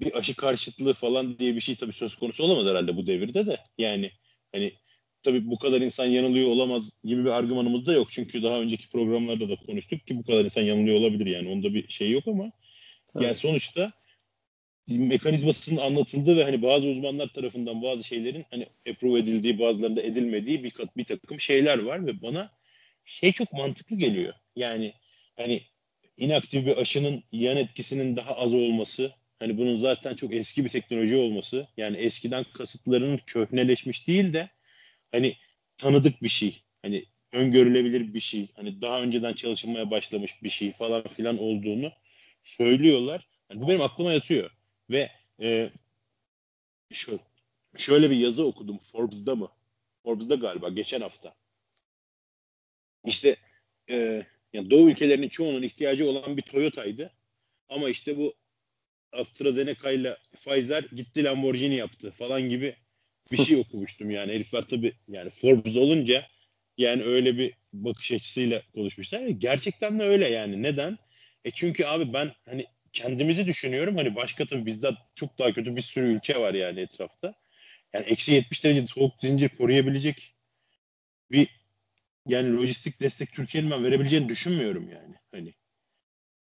bir 0.00 0.18
aşı 0.18 0.36
karşıtlığı 0.36 0.94
falan 0.94 1.38
diye 1.38 1.54
bir 1.54 1.60
şey 1.60 1.74
tabii 1.74 1.92
söz 1.92 2.14
konusu 2.14 2.42
olamaz 2.42 2.66
herhalde 2.66 2.96
bu 2.96 3.06
devirde 3.06 3.46
de. 3.46 3.56
Yani 3.78 4.10
hani 4.52 4.72
tabii 5.22 5.50
bu 5.50 5.58
kadar 5.58 5.80
insan 5.80 6.06
yanılıyor 6.06 6.48
olamaz 6.48 6.92
gibi 7.04 7.24
bir 7.24 7.30
argümanımız 7.30 7.86
da 7.86 7.92
yok. 7.92 8.08
Çünkü 8.10 8.42
daha 8.42 8.60
önceki 8.60 8.88
programlarda 8.88 9.48
da 9.48 9.56
konuştuk 9.56 10.06
ki 10.06 10.18
bu 10.18 10.24
kadar 10.24 10.44
insan 10.44 10.62
yanılıyor 10.62 10.96
olabilir 11.00 11.26
yani. 11.26 11.48
Onda 11.48 11.74
bir 11.74 11.88
şey 11.88 12.10
yok 12.10 12.24
ama 12.26 12.44
evet. 13.14 13.24
yani 13.26 13.34
sonuçta 13.34 13.92
mekanizmasının 14.88 15.80
anlatıldığı 15.80 16.36
ve 16.36 16.44
hani 16.44 16.62
bazı 16.62 16.88
uzmanlar 16.88 17.28
tarafından 17.28 17.82
bazı 17.82 18.04
şeylerin 18.04 18.44
hani 18.50 18.66
approve 18.90 19.18
edildiği 19.18 19.58
bazılarında 19.58 20.02
edilmediği 20.02 20.64
bir, 20.64 20.72
bir 20.96 21.04
takım 21.04 21.40
şeyler 21.40 21.82
var 21.82 22.06
ve 22.06 22.22
bana 22.22 22.50
şey 23.04 23.32
çok 23.32 23.52
mantıklı 23.52 23.96
geliyor. 23.96 24.34
Yani 24.56 24.92
hani 25.36 25.62
inaktif 26.16 26.66
bir 26.66 26.76
aşının 26.76 27.22
yan 27.32 27.56
etkisinin 27.56 28.16
daha 28.16 28.36
az 28.36 28.54
olması, 28.54 29.12
hani 29.38 29.58
bunun 29.58 29.74
zaten 29.74 30.14
çok 30.14 30.34
eski 30.34 30.64
bir 30.64 30.70
teknoloji 30.70 31.16
olması, 31.16 31.64
yani 31.76 31.96
eskiden 31.96 32.44
kasıtlarının 32.54 33.20
köhneleşmiş 33.26 34.08
değil 34.08 34.32
de 34.32 34.48
hani 35.12 35.36
tanıdık 35.78 36.22
bir 36.22 36.28
şey, 36.28 36.62
hani 36.82 37.04
öngörülebilir 37.32 38.14
bir 38.14 38.20
şey, 38.20 38.46
hani 38.54 38.82
daha 38.82 39.02
önceden 39.02 39.32
çalışılmaya 39.32 39.90
başlamış 39.90 40.42
bir 40.42 40.50
şey 40.50 40.72
falan 40.72 41.02
filan 41.08 41.38
olduğunu 41.38 41.92
söylüyorlar. 42.44 43.28
Yani 43.50 43.60
bu 43.60 43.68
benim 43.68 43.80
aklıma 43.80 44.12
yatıyor. 44.12 44.50
Ve 44.90 45.10
e, 45.42 45.70
şöyle, 46.92 47.22
şöyle 47.76 48.10
bir 48.10 48.16
yazı 48.16 48.44
okudum 48.46 48.78
Forbes'da 48.78 49.34
mı? 49.34 49.48
Forbes'da 50.02 50.34
galiba 50.34 50.68
geçen 50.68 51.00
hafta. 51.00 51.34
İşte 53.04 53.36
e, 53.90 54.26
yani 54.52 54.70
Doğu 54.70 54.90
ülkelerinin 54.90 55.28
çoğunun 55.28 55.62
ihtiyacı 55.62 56.10
olan 56.10 56.36
bir 56.36 56.42
Toyota'ydı. 56.42 57.12
Ama 57.68 57.88
işte 57.88 58.16
bu 58.16 58.34
AstraZeneca 59.12 59.90
ile 59.90 60.16
Pfizer 60.32 60.82
gitti 60.82 61.24
Lamborghini 61.24 61.74
yaptı 61.74 62.10
falan 62.10 62.42
gibi 62.42 62.76
bir 63.32 63.36
şey 63.36 63.56
okumuştum 63.60 64.10
yani. 64.10 64.32
Herifler 64.32 64.62
tabii 64.62 64.92
yani 65.08 65.30
Forbes 65.30 65.76
olunca 65.76 66.26
yani 66.78 67.02
öyle 67.02 67.38
bir 67.38 67.54
bakış 67.72 68.12
açısıyla 68.12 68.62
konuşmuşlar. 68.74 69.26
Gerçekten 69.26 69.98
de 69.98 70.04
öyle 70.04 70.28
yani. 70.28 70.62
Neden? 70.62 70.98
E 71.44 71.50
çünkü 71.50 71.84
abi 71.84 72.12
ben 72.12 72.32
hani 72.44 72.66
kendimizi 72.96 73.46
düşünüyorum. 73.46 73.96
Hani 73.96 74.16
başka 74.16 74.46
tabii 74.46 74.66
bizden 74.66 74.94
çok 75.14 75.38
daha 75.38 75.52
kötü 75.52 75.76
bir 75.76 75.80
sürü 75.80 76.06
ülke 76.06 76.40
var 76.40 76.54
yani 76.54 76.80
etrafta. 76.80 77.34
Yani 77.94 78.06
eksi 78.06 78.34
70 78.34 78.64
derece 78.64 78.86
soğuk 78.86 79.20
zincir 79.20 79.48
koruyabilecek 79.48 80.34
bir 81.30 81.48
yani 82.26 82.56
lojistik 82.56 83.00
destek 83.00 83.32
Türkiye'nin 83.32 83.70
ben 83.70 83.84
verebileceğini 83.84 84.28
düşünmüyorum 84.28 84.90
yani. 84.90 85.14
Hani 85.32 85.54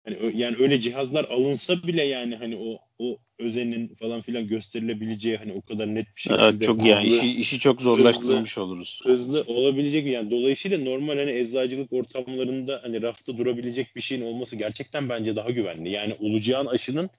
hani 0.09 0.37
yani 0.37 0.57
öyle 0.59 0.81
cihazlar 0.81 1.25
alınsa 1.25 1.83
bile 1.83 2.03
yani 2.03 2.37
hani 2.37 2.57
o 2.57 2.79
o 2.99 3.19
özenin 3.39 3.95
falan 3.95 4.21
filan 4.21 4.47
gösterilebileceği 4.47 5.37
hani 5.37 5.53
o 5.53 5.63
kadar 5.63 5.95
net 5.95 6.07
bir 6.17 6.21
şekilde 6.21 6.45
evet, 6.45 6.63
çok 6.63 6.87
yani 6.87 7.07
işi 7.07 7.39
işi 7.39 7.61
çok 7.61 7.83
zorlaştırmış 7.83 8.51
hızlı, 8.51 8.63
oluruz. 8.63 9.01
Hızlı 9.05 9.45
olabilecek 9.47 10.07
yani 10.07 10.31
dolayısıyla 10.31 10.79
normal 10.79 11.19
hani 11.19 11.31
eczacılık 11.31 11.93
ortamlarında 11.93 12.81
hani 12.83 13.03
rafta 13.03 13.39
durabilecek 13.39 13.97
bir 13.97 14.01
şeyin 14.01 14.23
olması 14.23 14.57
gerçekten 14.57 15.09
bence 15.09 15.37
daha 15.37 15.51
güvenli. 15.51 15.91
Yani 15.91 16.17
olacağın 16.21 16.67
aşının 16.67 17.11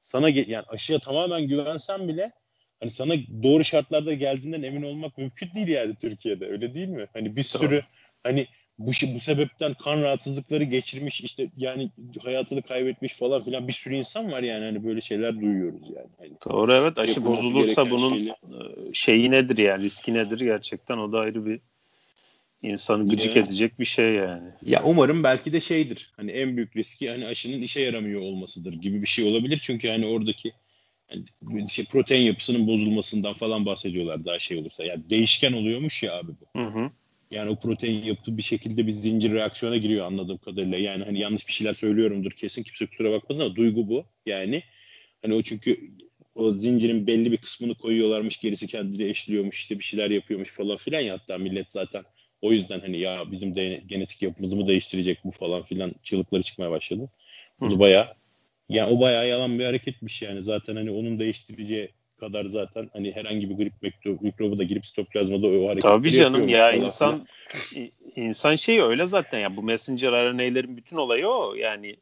sana 0.00 0.28
yani 0.28 0.64
aşıya 0.68 0.98
tamamen 0.98 1.48
güvensen 1.48 2.08
bile 2.08 2.32
hani 2.80 2.90
sana 2.90 3.14
doğru 3.42 3.64
şartlarda 3.64 4.14
geldiğinden 4.14 4.62
emin 4.62 4.82
olmak 4.82 5.18
mümkün 5.18 5.50
değil 5.54 5.68
yani 5.68 5.94
Türkiye'de 5.94 6.46
öyle 6.46 6.74
değil 6.74 6.88
mi? 6.88 7.06
Hani 7.12 7.36
bir 7.36 7.42
sürü 7.42 7.70
Doğru. 7.70 7.82
hani 8.22 8.46
bu, 8.78 8.90
bu 9.14 9.20
sebepten 9.20 9.74
kan 9.74 10.02
rahatsızlıkları 10.02 10.64
geçirmiş 10.64 11.20
işte 11.20 11.50
yani 11.56 11.90
hayatını 12.22 12.62
kaybetmiş 12.62 13.14
falan 13.14 13.44
filan 13.44 13.68
bir 13.68 13.72
sürü 13.72 13.94
insan 13.94 14.32
var 14.32 14.42
yani 14.42 14.64
hani 14.64 14.84
böyle 14.84 15.00
şeyler 15.00 15.40
duyuyoruz 15.40 15.90
yani. 15.96 16.08
Hani 16.18 16.30
Doğru 16.44 16.72
evet 16.72 16.98
aşı 16.98 17.24
bozulursa 17.24 17.90
bunun 17.90 18.10
şeyle... 18.10 18.30
E, 18.30 18.92
şeyi 18.92 19.30
nedir 19.30 19.58
yani 19.58 19.82
riski 19.82 20.14
nedir 20.14 20.40
gerçekten 20.40 20.98
o 20.98 21.12
da 21.12 21.20
ayrı 21.20 21.46
bir 21.46 21.60
insanı 22.62 23.08
gıcık 23.08 23.36
ya. 23.36 23.42
edecek 23.42 23.80
bir 23.80 23.84
şey 23.84 24.12
yani. 24.12 24.48
Ya 24.66 24.82
umarım 24.84 25.22
belki 25.22 25.52
de 25.52 25.60
şeydir 25.60 26.12
hani 26.16 26.30
en 26.30 26.56
büyük 26.56 26.76
riski 26.76 27.10
hani 27.10 27.26
aşının 27.26 27.62
işe 27.62 27.80
yaramıyor 27.80 28.20
olmasıdır 28.20 28.72
gibi 28.72 29.02
bir 29.02 29.06
şey 29.06 29.24
olabilir 29.24 29.60
çünkü 29.62 29.88
hani 29.88 30.06
oradaki 30.06 30.52
yani 31.10 31.70
şey, 31.70 31.84
protein 31.84 32.22
yapısının 32.22 32.66
bozulmasından 32.66 33.34
falan 33.34 33.66
bahsediyorlar 33.66 34.24
daha 34.24 34.38
şey 34.38 34.58
olursa. 34.58 34.84
Yani 34.84 35.10
değişken 35.10 35.52
oluyormuş 35.52 36.02
ya 36.02 36.18
abi 36.18 36.32
bu. 36.40 36.60
Hı 36.60 36.66
hı. 36.66 36.90
Yani 37.30 37.50
o 37.50 37.56
protein 37.56 38.02
yapı 38.02 38.36
bir 38.36 38.42
şekilde 38.42 38.86
bir 38.86 38.92
zincir 38.92 39.32
reaksiyona 39.32 39.76
giriyor 39.76 40.06
anladığım 40.06 40.38
kadarıyla. 40.38 40.78
Yani 40.78 41.04
hani 41.04 41.20
yanlış 41.20 41.48
bir 41.48 41.52
şeyler 41.52 41.74
söylüyorumdur 41.74 42.30
kesin 42.30 42.62
kimse 42.62 42.86
kusura 42.86 43.12
bakmasın 43.12 43.42
ama 43.42 43.56
duygu 43.56 43.88
bu. 43.88 44.06
Yani 44.26 44.62
hani 45.22 45.34
o 45.34 45.42
çünkü 45.42 45.90
o 46.34 46.52
zincirin 46.52 47.06
belli 47.06 47.32
bir 47.32 47.36
kısmını 47.36 47.74
koyuyorlarmış 47.74 48.40
gerisi 48.40 48.66
kendini 48.66 49.04
eşliyormuş 49.04 49.58
işte 49.58 49.78
bir 49.78 49.84
şeyler 49.84 50.10
yapıyormuş 50.10 50.50
falan 50.50 50.76
filan 50.76 51.00
ya 51.00 51.14
hatta 51.14 51.38
millet 51.38 51.72
zaten 51.72 52.04
o 52.42 52.52
yüzden 52.52 52.80
hani 52.80 52.98
ya 52.98 53.32
bizim 53.32 53.56
de 53.56 53.82
genetik 53.86 54.22
yapımızı 54.22 54.56
mı 54.56 54.68
değiştirecek 54.68 55.18
bu 55.24 55.30
falan 55.30 55.62
filan 55.62 55.92
çığlıkları 56.02 56.42
çıkmaya 56.42 56.70
başladı. 56.70 57.08
Bu 57.60 57.70
da 57.70 57.78
bayağı 57.78 58.14
yani 58.68 58.92
o 58.92 59.00
bayağı 59.00 59.28
yalan 59.28 59.58
bir 59.58 59.64
hareketmiş 59.64 60.22
yani 60.22 60.42
zaten 60.42 60.76
hani 60.76 60.90
onun 60.90 61.18
değiştireceği 61.18 61.88
kadar 62.20 62.44
zaten 62.44 62.90
hani 62.92 63.12
herhangi 63.12 63.50
bir 63.50 63.54
grip 63.54 63.72
mikrobu, 63.82 64.24
mikrobu 64.24 64.58
da 64.58 64.62
girip 64.62 64.86
sitoplazmada 64.86 65.46
o 65.46 65.68
hareket 65.68 65.82
Tabii 65.82 66.10
canım 66.10 66.48
ya 66.48 66.72
insan 66.72 67.26
insan 68.16 68.56
şey 68.56 68.80
öyle 68.80 69.06
zaten 69.06 69.38
ya 69.38 69.56
bu 69.56 69.62
messenger 69.62 70.12
RNA'lerin 70.12 70.76
bütün 70.76 70.96
olayı 70.96 71.28
o. 71.28 71.54
Yani 71.54 71.96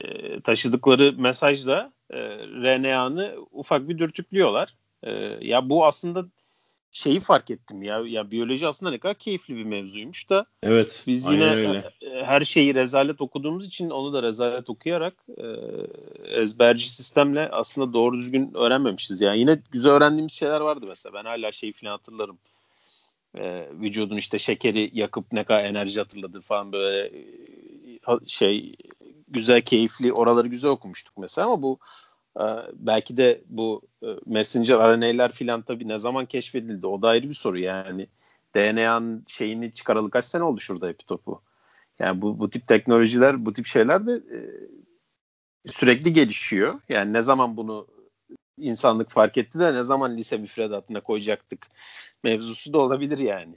e, 0.00 0.40
taşıdıkları 0.40 1.14
mesajla 1.16 1.92
e, 2.10 2.18
RNA'nı 2.38 3.34
ufak 3.52 3.88
bir 3.88 3.98
dürtüklüyorlar. 3.98 4.74
E, 5.02 5.12
ya 5.40 5.70
bu 5.70 5.86
aslında 5.86 6.24
şeyi 6.92 7.20
fark 7.20 7.50
ettim 7.50 7.82
ya 7.82 7.98
ya 8.06 8.30
biyoloji 8.30 8.66
aslında 8.66 8.92
ne 8.92 8.98
kadar 8.98 9.14
keyifli 9.14 9.56
bir 9.56 9.64
mevzuymuş 9.64 10.30
da. 10.30 10.46
Evet. 10.62 11.02
Biz 11.06 11.26
yine 11.26 11.54
öyle. 11.54 11.84
E, 12.02 12.24
her 12.24 12.44
şeyi 12.44 12.74
rezalet 12.74 13.20
okuduğumuz 13.20 13.66
için 13.66 13.90
onu 13.90 14.12
da 14.12 14.22
rezalet 14.22 14.70
okuyarak 14.70 15.14
e, 15.36 15.46
ezberci 16.40 16.90
sistemle 16.90 17.48
aslında 17.52 17.92
doğru 17.92 18.16
düzgün 18.16 18.54
öğrenmemişiz. 18.54 19.20
Yani 19.20 19.38
yine 19.38 19.62
güzel 19.70 19.92
öğrendiğimiz 19.92 20.32
şeyler 20.32 20.60
vardı 20.60 20.86
mesela. 20.88 21.14
Ben 21.14 21.24
hala 21.24 21.52
şeyi 21.52 21.72
falan 21.72 21.90
hatırlarım. 21.90 22.38
E, 23.38 23.68
vücudun 23.72 24.16
işte 24.16 24.38
şekeri 24.38 24.90
yakıp 24.92 25.32
ne 25.32 25.44
kadar 25.44 25.64
enerji 25.64 26.00
hatırladı 26.00 26.40
falan 26.40 26.72
böyle 26.72 27.06
e, 27.06 28.26
şey 28.26 28.72
güzel 29.28 29.60
keyifli 29.60 30.12
oraları 30.12 30.48
güzel 30.48 30.70
okumuştuk 30.70 31.18
mesela 31.18 31.46
ama 31.46 31.62
bu 31.62 31.78
belki 32.74 33.16
de 33.16 33.42
bu 33.48 33.82
e, 34.02 34.06
messenger 34.26 34.76
RNA'ler 34.76 35.32
filan 35.32 35.62
tabii 35.62 35.88
ne 35.88 35.98
zaman 35.98 36.26
keşfedildi 36.26 36.86
o 36.86 37.02
da 37.02 37.08
ayrı 37.08 37.28
bir 37.28 37.34
soru 37.34 37.58
yani. 37.58 38.06
DNA'nın 38.54 39.24
şeyini 39.28 39.72
çıkaralı 39.72 40.10
kaç 40.10 40.24
sene 40.24 40.42
oldu 40.42 40.60
şurada 40.60 40.90
epitopu. 40.90 41.42
Yani 41.98 42.22
bu, 42.22 42.38
bu 42.38 42.50
tip 42.50 42.66
teknolojiler, 42.66 43.46
bu 43.46 43.52
tip 43.52 43.66
şeyler 43.66 44.06
de 44.06 44.12
e, 44.12 44.38
sürekli 45.70 46.12
gelişiyor. 46.12 46.72
Yani 46.88 47.12
ne 47.12 47.22
zaman 47.22 47.56
bunu 47.56 47.86
insanlık 48.58 49.10
fark 49.10 49.38
etti 49.38 49.58
de 49.58 49.74
ne 49.74 49.82
zaman 49.82 50.16
lise 50.16 50.36
müfredatına 50.36 51.00
koyacaktık 51.00 51.58
mevzusu 52.24 52.72
da 52.72 52.78
olabilir 52.78 53.18
yani. 53.18 53.54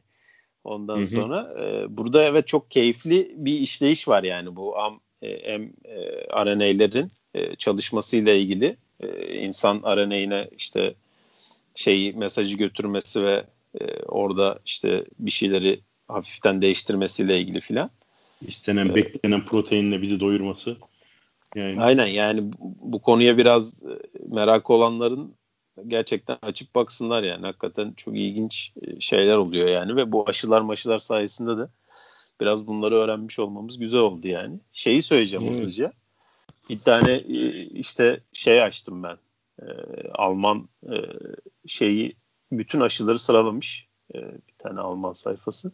Ondan 0.63 0.95
hı 0.95 0.99
hı. 0.99 1.07
sonra 1.07 1.53
e, 1.59 1.97
burada 1.97 2.23
evet 2.23 2.47
çok 2.47 2.71
keyifli 2.71 3.33
bir 3.35 3.53
işleyiş 3.53 4.07
var 4.07 4.23
yani 4.23 4.55
bu 4.55 4.79
am, 4.79 4.99
e, 5.21 5.57
m 5.57 5.69
e, 5.85 6.27
RNA'lerin 6.45 7.11
e, 7.33 7.55
çalışmasıyla 7.55 8.33
ilgili 8.33 8.77
e, 8.99 9.35
insan 9.35 9.81
RNA'ine 9.85 10.49
işte 10.57 10.93
şeyi 11.75 12.13
mesajı 12.13 12.57
götürmesi 12.57 13.23
ve 13.23 13.45
e, 13.81 14.03
orada 14.03 14.59
işte 14.65 15.05
bir 15.19 15.31
şeyleri 15.31 15.79
hafiften 16.07 16.61
değiştirmesiyle 16.61 17.39
ilgili 17.39 17.61
filan. 17.61 17.89
İstenen, 18.47 18.89
ee, 18.89 18.95
beklenen 18.95 19.45
proteinle 19.45 20.01
bizi 20.01 20.19
doyurması. 20.19 20.77
Yani. 21.55 21.81
Aynen 21.81 22.07
yani 22.07 22.51
bu, 22.59 23.01
konuya 23.01 23.37
biraz 23.37 23.83
merak 24.27 24.69
olanların 24.69 25.33
gerçekten 25.87 26.37
açıp 26.41 26.75
baksınlar 26.75 27.23
yani. 27.23 27.45
Hakikaten 27.45 27.93
çok 27.97 28.17
ilginç 28.17 28.71
şeyler 28.99 29.37
oluyor 29.37 29.67
yani 29.67 29.95
ve 29.95 30.11
bu 30.11 30.29
aşılar 30.29 30.61
maşılar 30.61 30.99
sayesinde 30.99 31.57
de 31.57 31.67
biraz 32.41 32.67
bunları 32.67 32.95
öğrenmiş 32.95 33.39
olmamız 33.39 33.79
güzel 33.79 33.99
oldu 33.99 34.27
yani. 34.27 34.59
Şeyi 34.73 35.01
söyleyeceğim 35.01 35.45
evet. 35.45 35.53
hızlıca. 35.53 35.93
Bir 36.71 36.79
tane 36.79 37.11
e, 37.11 37.63
işte 37.63 38.19
şey 38.33 38.63
açtım 38.63 39.03
ben. 39.03 39.17
E, 39.61 39.67
Alman 40.13 40.69
e, 40.83 40.95
şeyi 41.67 42.15
bütün 42.51 42.79
aşıları 42.79 43.19
sıralamış. 43.19 43.87
E, 44.15 44.17
bir 44.17 44.53
tane 44.57 44.79
Alman 44.79 45.13
sayfası. 45.13 45.71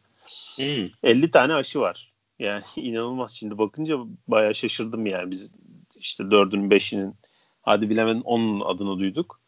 Hmm. 0.56 0.90
50 1.04 1.32
tane 1.32 1.54
aşı 1.54 1.80
var. 1.80 2.14
Yani 2.40 2.64
inanılmaz 2.76 3.32
şimdi 3.32 3.58
bakınca 3.58 3.98
bayağı 4.28 4.56
şaşırdım 4.56 5.06
yani. 5.06 5.32
Biz 5.32 5.56
işte 6.00 6.32
dördünün 6.32 6.72
beşinin 6.72 7.16
hadi 7.62 7.90
bilemedim 7.90 8.22
onun 8.22 8.62
adını 8.62 9.00
duyduk. 9.00 9.40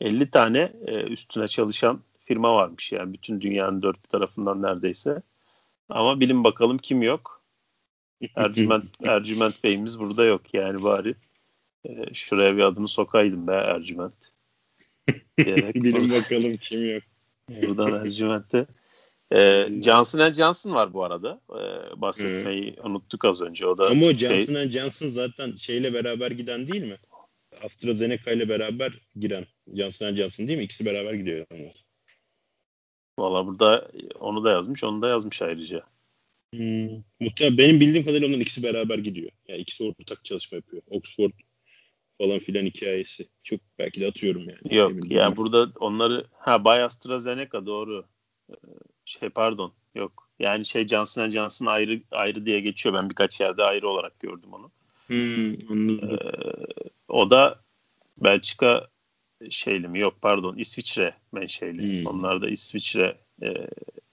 50 0.00 0.30
tane 0.30 0.72
e, 0.86 1.02
üstüne 1.02 1.48
çalışan 1.48 2.00
firma 2.18 2.54
varmış 2.54 2.92
yani 2.92 3.12
bütün 3.12 3.40
dünyanın 3.40 3.82
dört 3.82 4.04
bir 4.04 4.08
tarafından 4.08 4.62
neredeyse. 4.62 5.22
Ama 5.88 6.20
bilin 6.20 6.44
bakalım 6.44 6.78
kim 6.78 7.02
yok. 7.02 7.35
Ercüment, 8.36 8.84
Ercüment 9.02 9.64
Bey'imiz 9.64 9.98
burada 9.98 10.24
yok 10.24 10.54
yani 10.54 10.82
bari. 10.82 11.14
E, 11.84 12.14
şuraya 12.14 12.56
bir 12.56 12.62
adını 12.62 12.88
sokaydım 12.88 13.46
be 13.46 13.52
Ercüment. 13.52 14.32
bilin 15.38 16.12
bakalım 16.12 16.56
kim 16.56 16.94
yok. 16.94 17.02
Buradan 17.50 17.94
Ercüment'te. 18.04 18.66
E, 19.32 19.68
Johnson 19.84 20.32
Johnson 20.32 20.74
var 20.74 20.94
bu 20.94 21.04
arada. 21.04 21.40
E, 21.50 21.60
bahsetmeyi 22.00 22.76
hmm. 22.76 22.90
unuttuk 22.90 23.24
az 23.24 23.42
önce. 23.42 23.66
O 23.66 23.78
da 23.78 23.86
Ama 23.86 24.06
o 24.06 24.12
Johnson 24.12 24.54
şey... 24.54 24.70
Johnson 24.70 25.08
zaten 25.08 25.56
şeyle 25.56 25.94
beraber 25.94 26.30
giden 26.30 26.68
değil 26.68 26.82
mi? 26.82 26.98
AstraZeneca 27.62 28.32
ile 28.32 28.48
beraber 28.48 28.92
giren 29.16 29.46
Johnson 29.74 30.14
Johnson 30.14 30.46
değil 30.46 30.58
mi? 30.58 30.64
İkisi 30.64 30.86
beraber 30.86 31.14
gidiyor. 31.14 31.46
Valla 33.18 33.46
burada 33.46 33.88
onu 34.20 34.44
da 34.44 34.50
yazmış, 34.50 34.84
onu 34.84 35.02
da 35.02 35.08
yazmış 35.08 35.42
ayrıca. 35.42 35.82
Hmm. 36.54 37.02
Muhtemelen 37.20 37.58
benim 37.58 37.80
bildiğim 37.80 38.04
kadarıyla 38.04 38.28
onların 38.28 38.40
ikisi 38.40 38.62
beraber 38.62 38.98
gidiyor. 38.98 39.30
Yani 39.48 39.60
ikisi 39.60 39.84
ortak 39.84 40.24
çalışma 40.24 40.56
yapıyor. 40.56 40.82
Oxford 40.90 41.32
falan 42.18 42.38
filan 42.38 42.64
hikayesi. 42.64 43.28
Çok 43.42 43.60
belki 43.78 44.00
de 44.00 44.06
atıyorum 44.06 44.48
yani. 44.48 44.76
Yok 44.76 44.92
ya 45.10 45.22
yani 45.22 45.36
burada 45.36 45.72
onları 45.80 46.26
ha 46.32 46.64
Bay 46.64 46.82
AstraZeneca 46.82 47.66
doğru. 47.66 48.04
Ee, 48.50 48.54
şey 49.04 49.28
pardon 49.28 49.72
yok. 49.94 50.30
Yani 50.38 50.64
şey 50.64 50.86
Johnson 50.86 51.30
Johnson 51.30 51.66
ayrı 51.66 52.00
ayrı 52.10 52.46
diye 52.46 52.60
geçiyor. 52.60 52.94
Ben 52.94 53.10
birkaç 53.10 53.40
yerde 53.40 53.62
ayrı 53.62 53.88
olarak 53.88 54.20
gördüm 54.20 54.52
onu. 54.52 54.70
Hmm, 55.06 55.70
anladım. 55.70 56.10
Ee, 56.10 56.90
o 57.08 57.30
da 57.30 57.60
Belçika 58.18 58.88
şeyli 59.50 59.88
mi? 59.88 59.98
Yok 59.98 60.14
pardon 60.22 60.56
İsviçre 60.56 61.14
menşeli. 61.32 62.00
Hmm. 62.00 62.06
Onlar 62.06 62.42
da 62.42 62.48
İsviçre 62.48 63.18
e, 63.42 63.54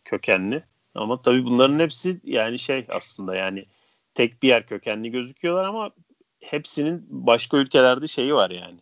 kökenli. 0.06 0.63
Ama 0.95 1.21
tabii 1.21 1.45
bunların 1.45 1.79
hepsi 1.79 2.21
yani 2.23 2.59
şey 2.59 2.85
aslında 2.89 3.35
yani 3.35 3.65
tek 4.13 4.43
bir 4.43 4.47
yer 4.47 4.67
kökenli 4.67 5.12
gözüküyorlar 5.12 5.65
ama 5.65 5.91
hepsinin 6.39 7.05
başka 7.09 7.57
ülkelerde 7.57 8.07
şeyi 8.07 8.33
var 8.33 8.50
yani. 8.50 8.79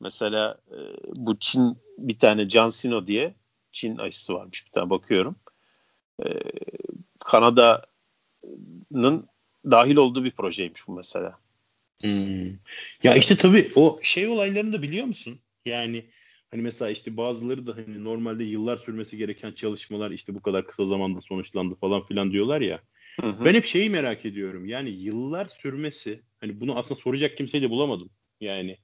Mesela 0.00 0.58
e, 0.70 0.78
bu 1.14 1.38
Çin 1.38 1.78
bir 1.98 2.18
tane 2.18 2.48
CanSino 2.48 3.06
diye 3.06 3.34
Çin 3.72 3.96
aşısı 3.96 4.34
varmış 4.34 4.66
bir 4.66 4.70
tane 4.70 4.90
bakıyorum. 4.90 5.36
E, 6.24 6.26
Kanada'nın 7.18 9.28
dahil 9.70 9.96
olduğu 9.96 10.24
bir 10.24 10.30
projeymiş 10.30 10.88
bu 10.88 10.92
mesela. 10.92 11.38
Hmm. 12.00 12.48
Ya 13.02 13.14
işte 13.16 13.36
tabii 13.36 13.70
o 13.76 13.98
şey 14.02 14.28
olaylarını 14.28 14.72
da 14.72 14.82
biliyor 14.82 15.06
musun? 15.06 15.38
Yani 15.66 16.04
hani 16.50 16.62
mesela 16.62 16.90
işte 16.90 17.16
bazıları 17.16 17.66
da 17.66 17.76
hani 17.76 18.04
normalde 18.04 18.44
yıllar 18.44 18.76
sürmesi 18.76 19.16
gereken 19.16 19.52
çalışmalar 19.52 20.10
işte 20.10 20.34
bu 20.34 20.42
kadar 20.42 20.66
kısa 20.66 20.84
zamanda 20.84 21.20
sonuçlandı 21.20 21.74
falan 21.74 22.06
filan 22.06 22.32
diyorlar 22.32 22.60
ya. 22.60 22.80
Hı 23.20 23.26
hı. 23.26 23.44
Ben 23.44 23.54
hep 23.54 23.64
şeyi 23.64 23.90
merak 23.90 24.26
ediyorum. 24.26 24.66
Yani 24.66 24.90
yıllar 24.90 25.46
sürmesi 25.46 26.22
hani 26.40 26.60
bunu 26.60 26.78
aslında 26.78 27.00
soracak 27.00 27.36
kimseyi 27.36 27.62
de 27.62 27.70
bulamadım. 27.70 28.10
Yani 28.40 28.78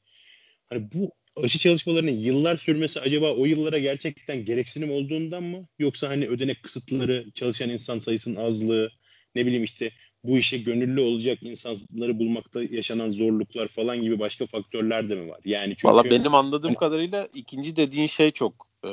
hani 0.68 0.88
bu 0.94 1.12
aşı 1.44 1.58
çalışmalarının 1.58 2.10
yıllar 2.10 2.56
sürmesi 2.56 3.00
acaba 3.00 3.34
o 3.34 3.44
yıllara 3.44 3.78
gerçekten 3.78 4.44
gereksinim 4.44 4.90
olduğundan 4.90 5.42
mı? 5.42 5.66
Yoksa 5.78 6.08
hani 6.08 6.28
ödenek 6.28 6.62
kısıtları, 6.62 7.26
çalışan 7.34 7.70
insan 7.70 7.98
sayısının 7.98 8.36
azlığı, 8.36 8.90
ne 9.34 9.46
bileyim 9.46 9.64
işte 9.64 9.90
bu 10.24 10.38
işe 10.38 10.58
gönüllü 10.58 11.00
olacak 11.00 11.38
insanları 11.42 12.18
bulmakta 12.18 12.62
yaşanan 12.62 13.08
zorluklar 13.08 13.68
falan 13.68 14.02
gibi 14.02 14.18
başka 14.18 14.46
faktörler 14.46 15.08
de 15.08 15.14
mi 15.14 15.28
var? 15.30 15.40
Yani 15.44 15.76
çünkü 15.76 15.94
Valla 15.94 16.04
benim 16.04 16.34
anladığım 16.34 16.68
hani... 16.68 16.78
kadarıyla 16.78 17.28
ikinci 17.34 17.76
dediğin 17.76 18.06
şey 18.06 18.30
çok 18.30 18.66
e, 18.84 18.88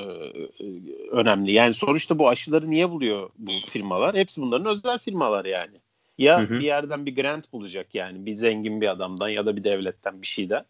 önemli. 1.12 1.52
Yani 1.52 1.74
sonuçta 1.74 2.20
bu 2.20 2.30
aşıları 2.30 2.70
niye 2.70 2.89
buluyor 2.89 3.30
bu 3.38 3.52
firmalar? 3.67 4.15
Hepsi 4.15 4.41
bunların 4.41 4.67
özel 4.67 5.00
firmalar 5.00 5.46
yani. 5.46 5.78
Ya 6.17 6.41
hı 6.41 6.46
hı. 6.46 6.60
bir 6.60 6.65
yerden 6.65 7.06
bir 7.06 7.15
grant 7.15 7.54
bulacak 7.54 7.96
yani 7.96 8.26
bir 8.26 8.34
zengin 8.34 8.82
bir 8.82 8.88
adamdan 8.88 9.30
ya 9.30 9.46
da 9.46 9.56
bir 9.56 9.63
devletten 9.63 10.22
bir 10.22 10.28
şeyden. 10.28 10.65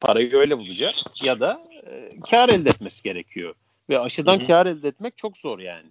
Parayı 0.00 0.36
öyle 0.36 0.58
bulacak 0.58 0.94
ya 1.24 1.40
da 1.40 1.62
e, 1.86 2.10
kar 2.30 2.48
elde 2.48 2.68
etmesi 2.68 3.02
gerekiyor. 3.02 3.54
Ve 3.90 3.98
aşıdan 3.98 4.38
hı 4.38 4.42
hı. 4.42 4.46
kar 4.46 4.66
elde 4.66 4.88
etmek 4.88 5.16
çok 5.16 5.36
zor 5.36 5.58
yani. 5.58 5.86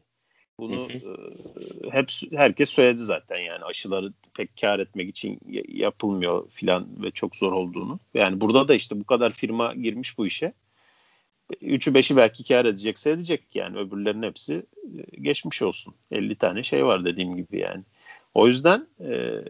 Bunu 0.59 0.87
e, 0.91 1.91
hep 1.91 2.09
herkes 2.31 2.69
söyledi 2.69 3.01
zaten 3.01 3.37
yani 3.37 3.63
aşıları 3.63 4.13
pek 4.33 4.49
kar 4.61 4.79
etmek 4.79 5.09
için 5.09 5.39
yapılmıyor 5.67 6.49
filan 6.49 6.87
ve 7.03 7.11
çok 7.11 7.35
zor 7.35 7.51
olduğunu. 7.51 7.99
Yani 8.13 8.41
burada 8.41 8.67
da 8.67 8.75
işte 8.75 8.99
bu 8.99 9.03
kadar 9.03 9.31
firma 9.31 9.73
girmiş 9.73 10.17
bu 10.17 10.27
işe. 10.27 10.53
Üçü 11.61 11.93
beşi 11.93 12.15
belki 12.15 12.43
kar 12.43 12.65
edecekse 12.65 13.11
edecek 13.11 13.41
yani 13.53 13.77
öbürlerin 13.77 14.23
hepsi 14.23 14.65
e, 14.97 15.21
geçmiş 15.21 15.61
olsun. 15.61 15.93
50 16.11 16.35
tane 16.35 16.63
şey 16.63 16.85
var 16.85 17.05
dediğim 17.05 17.35
gibi 17.35 17.59
yani. 17.59 17.83
O 18.33 18.47
yüzden 18.47 18.87
e, 18.99 19.43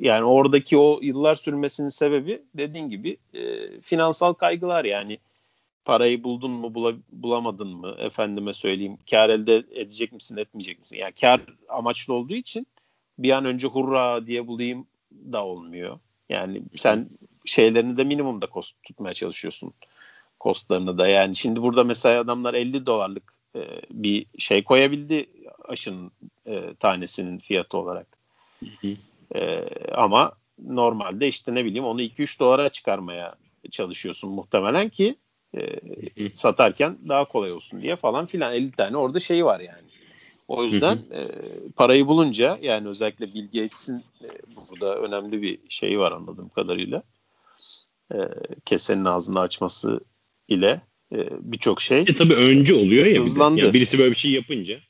yani 0.00 0.24
oradaki 0.24 0.78
o 0.78 0.98
yıllar 1.02 1.34
sürmesinin 1.34 1.88
sebebi 1.88 2.42
dediğin 2.54 2.88
gibi 2.90 3.16
e, 3.34 3.70
finansal 3.80 4.32
kaygılar 4.32 4.84
yani 4.84 5.18
parayı 5.84 6.24
buldun 6.24 6.50
mu 6.50 6.74
bula, 6.74 6.94
bulamadın 7.12 7.68
mı? 7.68 7.94
Efendime 7.98 8.52
söyleyeyim 8.52 8.98
kar 9.10 9.28
elde 9.28 9.56
edecek 9.56 10.12
misin 10.12 10.36
etmeyecek 10.36 10.80
misin? 10.80 10.96
Yani 10.96 11.12
kar 11.12 11.40
amaçlı 11.68 12.14
olduğu 12.14 12.34
için 12.34 12.66
bir 13.18 13.30
an 13.30 13.44
önce 13.44 13.68
hurra 13.68 14.26
diye 14.26 14.46
bulayım 14.46 14.86
da 15.12 15.44
olmuyor. 15.44 15.98
Yani 16.28 16.62
sen 16.76 17.08
şeylerini 17.44 17.96
de 17.96 18.04
minimumda 18.04 18.46
kost 18.46 18.82
tutmaya 18.82 19.14
çalışıyorsun 19.14 19.72
kostlarını 20.40 20.98
da. 20.98 21.08
Yani 21.08 21.36
şimdi 21.36 21.62
burada 21.62 21.84
mesela 21.84 22.20
adamlar 22.20 22.54
50 22.54 22.86
dolarlık 22.86 23.34
e, 23.56 23.60
bir 23.90 24.26
şey 24.38 24.64
koyabildi 24.64 25.26
aşının 25.68 26.10
e, 26.46 26.74
tanesinin 26.74 27.38
fiyatı 27.38 27.78
olarak. 27.78 28.06
E, 29.34 29.68
ama 29.92 30.32
normalde 30.58 31.28
işte 31.28 31.54
ne 31.54 31.64
bileyim 31.64 31.84
onu 31.84 32.02
2-3 32.02 32.40
dolara 32.40 32.68
çıkarmaya 32.68 33.34
çalışıyorsun 33.70 34.30
muhtemelen 34.30 34.88
ki 34.88 35.16
e, 35.56 36.30
satarken 36.34 36.96
daha 37.08 37.24
kolay 37.24 37.52
olsun 37.52 37.82
diye 37.82 37.96
falan 37.96 38.26
filan 38.26 38.54
50 38.54 38.70
tane 38.70 38.96
orada 38.96 39.20
şey 39.20 39.44
var 39.44 39.60
yani. 39.60 39.92
O 40.48 40.64
yüzden 40.64 40.98
e, 41.12 41.28
parayı 41.76 42.06
bulunca 42.06 42.58
yani 42.62 42.88
özellikle 42.88 43.34
Bill 43.34 43.44
Gates'in 43.44 43.96
e, 43.96 44.28
burada 44.70 44.98
önemli 44.98 45.42
bir 45.42 45.58
şeyi 45.68 45.98
var 45.98 46.12
anladığım 46.12 46.48
kadarıyla. 46.48 47.02
E, 48.14 48.16
kesenin 48.64 49.04
ağzını 49.04 49.40
açması 49.40 50.00
ile 50.48 50.80
e, 51.12 51.28
birçok 51.40 51.80
şey 51.80 52.00
e, 52.00 52.04
tabii 52.04 52.34
önce 52.34 52.74
oluyor 52.74 53.06
ya 53.06 53.20
hızlandı. 53.20 53.56
Bir 53.56 53.62
de. 53.62 53.66
Yani 53.66 53.74
birisi 53.74 53.98
böyle 53.98 54.10
bir 54.10 54.16
şey 54.16 54.30
yapınca 54.30 54.80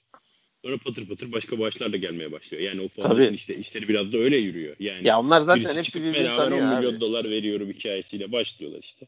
sonra 0.64 0.76
patır 0.78 1.06
patır 1.06 1.32
başka 1.32 1.58
bağışlar 1.58 1.92
da 1.92 1.96
gelmeye 1.96 2.32
başlıyor. 2.32 2.62
Yani 2.62 2.80
o 2.80 2.88
foundation 2.88 3.32
işte 3.32 3.56
işleri 3.56 3.88
biraz 3.88 4.12
da 4.12 4.18
öyle 4.18 4.36
yürüyor. 4.36 4.76
Yani 4.80 5.08
ya 5.08 5.20
onlar 5.20 5.40
zaten 5.40 5.76
hepsi 5.76 6.04
birbirini 6.04 6.36
tanıyor 6.36 6.72
10 6.72 6.78
milyon 6.78 7.00
dolar 7.00 7.30
veriyorum 7.30 7.68
hikayesiyle 7.68 8.32
başlıyorlar 8.32 8.80
işte. 8.82 9.06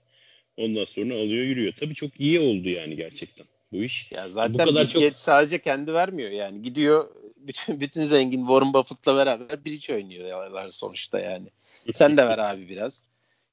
Ondan 0.56 0.84
sonra 0.84 1.14
alıyor 1.14 1.44
yürüyor. 1.44 1.72
Tabii 1.80 1.94
çok 1.94 2.20
iyi 2.20 2.40
oldu 2.40 2.68
yani 2.68 2.96
gerçekten 2.96 3.46
bu 3.72 3.76
iş. 3.76 4.12
Ya 4.12 4.28
zaten 4.28 4.54
bu 4.54 4.58
kadar 4.58 4.88
çok... 4.88 5.16
Sadece 5.16 5.58
kendi 5.58 5.94
vermiyor 5.94 6.30
yani. 6.30 6.62
Gidiyor 6.62 7.08
bütün 7.36 7.80
bütün 7.80 8.02
zengin 8.02 8.40
Warren 8.40 8.72
Buffett'la 8.72 9.16
beraber 9.16 9.64
bridge 9.64 9.94
oynuyorlar 9.94 10.70
sonuçta 10.70 11.20
yani. 11.20 11.46
Sen 11.92 12.16
de 12.16 12.26
ver 12.26 12.38
abi 12.38 12.68
biraz 12.68 13.04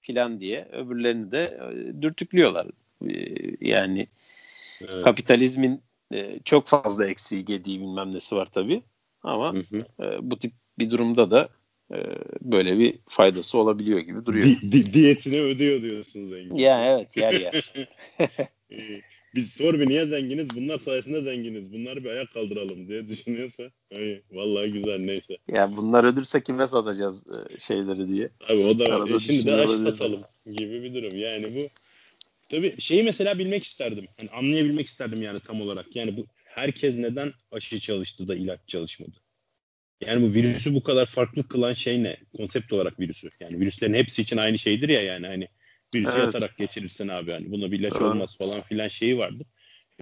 filan 0.02 0.40
diye 0.40 0.68
öbürlerini 0.72 1.32
de 1.32 1.60
e, 1.62 2.02
dürtüklüyorlar. 2.02 2.68
E, 3.10 3.16
yani 3.62 4.08
evet. 4.82 5.04
kapitalizmin 5.04 5.82
e, 6.14 6.40
çok 6.46 6.68
fazla 6.68 7.06
eksiği 7.08 7.46
gediği 7.46 7.80
bilmem 7.80 8.16
nesi 8.16 8.36
var 8.36 8.46
tabii. 8.46 8.82
Ama 9.24 9.54
hı 9.54 9.60
hı. 9.60 9.86
bu 10.22 10.40
tip 10.40 10.52
bir 10.80 10.90
durumda 10.90 11.32
da 11.32 11.50
böyle 12.42 12.80
bir 12.80 13.00
faydası 13.08 13.58
olabiliyor 13.58 14.00
gibi 14.00 14.26
duruyor. 14.26 14.46
Di, 14.46 14.72
di, 14.72 14.94
diyetini 14.94 15.42
ödüyor 15.42 15.82
diyorsun 15.82 16.28
zengin. 16.28 16.56
Ya 16.56 16.86
evet 16.86 17.18
yer 17.18 17.34
yer. 17.34 17.74
Biz 19.36 19.54
sor 19.54 19.80
bir 19.80 19.90
niye 19.90 20.06
zenginiz? 20.06 20.48
Bunlar 20.56 20.80
sayesinde 20.80 21.22
zenginiz. 21.22 21.74
Bunları 21.74 22.04
bir 22.04 22.10
ayak 22.10 22.34
kaldıralım 22.34 22.88
diye 22.88 23.08
düşünüyorsa. 23.08 23.64
Ay, 23.94 24.22
vallahi 24.32 24.72
güzel 24.72 25.00
neyse. 25.00 25.38
Ya 25.48 25.72
bunlar 25.78 26.04
ölürse 26.04 26.44
kime 26.44 26.68
satacağız 26.68 27.24
şeyleri 27.60 28.08
diye. 28.08 28.30
Abi 28.50 28.58
o 28.58 28.80
da 28.80 29.16
e, 29.16 29.20
şimdi 29.20 29.46
de 29.46 29.54
aç 29.54 29.72
satalım 29.72 30.24
gibi 30.46 30.84
bir 30.84 30.94
durum. 30.94 31.16
Yani 31.16 31.56
bu 31.56 31.60
tabii 32.50 32.82
şeyi 32.82 33.04
mesela 33.04 33.40
bilmek 33.40 33.64
isterdim. 33.64 34.06
Hani 34.18 34.30
anlayabilmek 34.30 34.86
isterdim 34.86 35.22
yani 35.22 35.40
tam 35.40 35.62
olarak. 35.62 35.96
Yani 35.96 36.18
bu 36.18 36.26
herkes 36.46 36.96
neden 36.96 37.34
aşı 37.52 37.80
çalıştı 37.80 38.28
da 38.28 38.36
ilaç 38.36 38.60
çalışmadı? 38.68 39.21
Yani 40.08 40.30
bu 40.30 40.34
virüsü 40.34 40.76
bu 40.76 40.84
kadar 40.84 41.06
farklı 41.06 41.48
kılan 41.48 41.74
şey 41.74 42.04
ne? 42.04 42.18
Konsept 42.38 42.74
olarak 42.74 43.00
virüsü. 43.00 43.30
Yani 43.40 43.60
virüslerin 43.60 43.94
hepsi 43.94 44.22
için 44.22 44.38
aynı 44.38 44.58
şeydir 44.58 44.90
ya 44.90 45.02
yani 45.02 45.28
hani 45.28 45.48
virüsü 45.96 46.14
evet. 46.16 46.26
yatarak 46.26 46.58
geçirirsin 46.58 47.08
abi 47.08 47.32
hani 47.32 47.52
buna 47.52 47.72
bir 47.72 47.80
ilaç 47.80 47.92
evet. 47.92 48.02
olmaz 48.02 48.38
falan 48.38 48.62
filan 48.62 48.88
şeyi 48.88 49.18
vardı. 49.18 49.44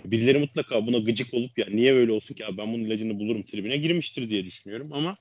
Birileri 0.05 0.39
mutlaka 0.39 0.88
buna 0.88 0.97
gıcık 0.97 1.33
olup 1.33 1.57
ya 1.57 1.65
niye 1.69 1.95
böyle 1.95 2.12
olsun 2.12 2.35
ki 2.35 2.45
abi 2.45 2.57
ben 2.57 2.73
bunun 2.73 2.83
ilacını 2.83 3.19
bulurum 3.19 3.43
tribine 3.43 3.77
girmiştir 3.77 4.29
diye 4.29 4.45
düşünüyorum 4.45 4.93
ama 4.93 5.17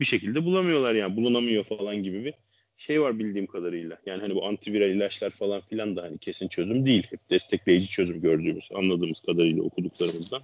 bir 0.00 0.04
şekilde 0.04 0.44
bulamıyorlar 0.44 0.94
yani 0.94 1.16
bulunamıyor 1.16 1.64
falan 1.64 1.96
gibi 1.96 2.24
bir 2.24 2.34
şey 2.76 3.02
var 3.02 3.18
bildiğim 3.18 3.46
kadarıyla. 3.46 3.98
Yani 4.06 4.20
hani 4.20 4.34
bu 4.34 4.46
antiviral 4.46 4.90
ilaçlar 4.90 5.30
falan 5.30 5.60
filan 5.60 5.96
da 5.96 6.02
hani 6.02 6.18
kesin 6.18 6.48
çözüm 6.48 6.86
değil. 6.86 7.06
Hep 7.10 7.30
destekleyici 7.30 7.88
çözüm 7.88 8.20
gördüğümüz, 8.20 8.68
anladığımız 8.74 9.20
kadarıyla 9.20 9.62
okuduklarımızdan. 9.62 10.42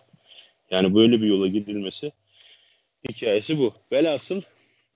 Yani 0.70 0.94
böyle 0.94 1.22
bir 1.22 1.26
yola 1.26 1.46
gidilmesi 1.46 2.12
hikayesi 3.08 3.58
bu. 3.58 3.72
Velhasıl 3.92 4.42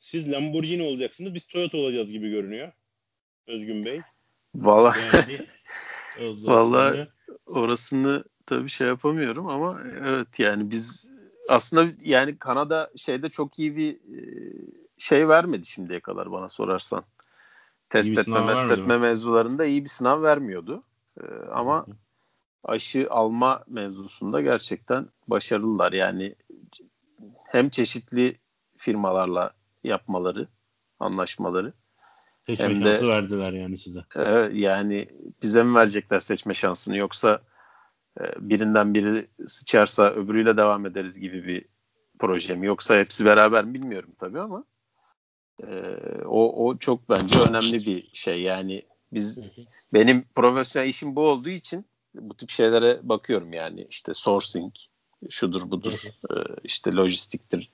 siz 0.01 0.33
Lamborghini 0.33 0.83
olacaksınız, 0.83 1.35
biz 1.35 1.47
Toyota 1.47 1.79
olacağız 1.79 2.13
gibi 2.13 2.31
görünüyor. 2.31 2.73
Özgün 3.47 3.85
Bey. 3.85 4.01
Vallahi 4.55 4.99
yani, 5.17 5.47
Vallahi 6.47 7.09
orasını 7.47 8.25
tabii 8.47 8.71
şey 8.71 8.89
yapamıyorum 8.89 9.47
ama 9.47 9.83
evet 10.05 10.29
yani 10.39 10.71
biz 10.71 11.11
aslında 11.49 11.91
yani 12.03 12.39
Kanada 12.39 12.91
şeyde 12.97 13.29
çok 13.29 13.59
iyi 13.59 13.77
bir 13.77 13.95
e, 13.95 14.21
şey 14.99 15.29
vermedi 15.29 15.67
şimdiye 15.67 16.01
kadar 16.01 16.33
bana 16.33 16.49
sorarsan. 16.49 17.05
Test 17.91 18.19
etme, 18.19 18.47
test 18.47 18.73
etme 18.73 18.99
mevzularında 18.99 19.65
iyi 19.65 19.85
bir 19.85 19.89
sınav 19.89 20.23
vermiyordu. 20.23 20.83
Ee, 21.21 21.25
ama 21.53 21.87
aşı 22.65 23.07
alma 23.11 23.65
mevzusunda 23.67 24.41
gerçekten 24.41 25.09
başarılılar. 25.29 25.93
Yani 25.93 26.35
hem 27.45 27.71
çeşitli 27.71 28.35
firmalarla 28.77 29.55
yapmaları, 29.85 30.49
anlaşmaları. 30.99 31.73
Seçme 32.43 32.65
hem 32.65 32.83
şansı 32.83 33.05
de, 33.05 33.09
verdiler 33.09 33.53
yani 33.53 33.79
size. 33.79 34.01
E, 34.17 34.31
yani 34.53 35.09
bize 35.43 35.63
mi 35.63 35.75
verecekler 35.75 36.21
seçme 36.21 36.55
şansını 36.55 36.97
yoksa 36.97 37.43
e, 38.21 38.25
birinden 38.39 38.95
biri 38.95 39.29
sıçarsa 39.47 40.11
öbürüyle 40.11 40.57
devam 40.57 40.87
ederiz 40.87 41.21
gibi 41.21 41.47
bir 41.47 41.65
proje 42.19 42.55
mi 42.55 42.67
yoksa 42.67 42.97
hepsi 42.97 43.25
beraber 43.25 43.65
mi 43.65 43.75
bilmiyorum 43.75 44.15
tabii 44.19 44.41
ama 44.41 44.65
e, 45.63 45.97
o, 46.25 46.67
o 46.67 46.79
çok 46.79 47.09
bence 47.09 47.39
önemli 47.49 47.87
bir 47.87 48.11
şey 48.13 48.43
yani 48.43 48.83
biz 49.13 49.49
benim 49.93 50.25
profesyonel 50.35 50.89
işim 50.89 51.17
bu 51.17 51.21
olduğu 51.21 51.49
için 51.49 51.87
bu 52.15 52.37
tip 52.37 52.51
şeylere 52.51 53.01
bakıyorum 53.03 53.53
yani 53.53 53.87
işte 53.91 54.15
sourcing 54.15 54.75
şudur 55.31 55.71
budur 55.71 56.03
e, 56.31 56.35
işte 56.65 56.93
lojistiktir. 56.93 57.71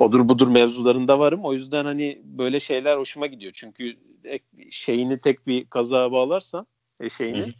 Odur 0.00 0.28
budur 0.28 0.48
mevzularında 0.48 1.18
varım. 1.18 1.44
O 1.44 1.52
yüzden 1.52 1.84
hani 1.84 2.20
böyle 2.24 2.60
şeyler 2.60 2.96
hoşuma 2.96 3.26
gidiyor. 3.26 3.52
Çünkü 3.54 3.96
şeyini 4.70 5.18
tek 5.18 5.46
bir 5.46 5.64
kazağa 5.64 6.12
bağlarsan 6.12 6.66
e, 7.00 7.10
şeyini 7.10 7.54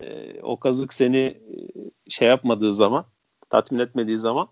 e, 0.00 0.40
o 0.42 0.60
kazık 0.60 0.92
seni 0.92 1.38
şey 2.08 2.28
yapmadığı 2.28 2.74
zaman 2.74 3.04
tatmin 3.50 3.78
etmediği 3.78 4.18
zaman 4.18 4.48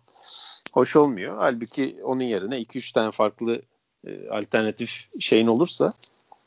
hoş 0.75 0.97
olmuyor. 0.97 1.37
Halbuki 1.39 1.99
onun 2.03 2.23
yerine 2.23 2.63
2-3 2.63 2.93
tane 2.95 3.11
farklı 3.11 3.63
e, 4.07 4.29
alternatif 4.29 5.21
şeyin 5.21 5.47
olursa 5.47 5.93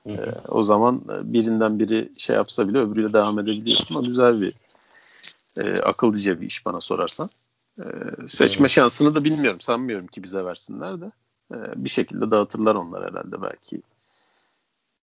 e, 0.05 0.17
o 0.47 0.63
zaman 0.63 1.03
birinden 1.23 1.79
biri 1.79 2.11
şey 2.17 2.35
yapsa 2.35 2.67
bile 2.67 2.77
öbürüyle 2.77 3.13
devam 3.13 3.39
edebiliyorsun. 3.39 3.95
O 3.95 4.03
güzel 4.03 4.41
bir 4.41 4.53
e, 5.57 5.61
akıllıca 5.61 6.41
bir 6.41 6.47
iş 6.47 6.65
bana 6.65 6.81
sorarsan. 6.81 7.29
E, 7.79 7.83
seçme 8.27 8.61
evet. 8.61 8.71
şansını 8.71 9.15
da 9.15 9.23
bilmiyorum. 9.23 9.61
Sanmıyorum 9.61 10.07
ki 10.07 10.23
bize 10.23 10.45
versinler 10.45 11.01
de. 11.01 11.11
E, 11.51 11.55
bir 11.75 11.89
şekilde 11.89 12.31
dağıtırlar 12.31 12.75
onlar 12.75 13.11
herhalde 13.11 13.41
belki. 13.41 13.81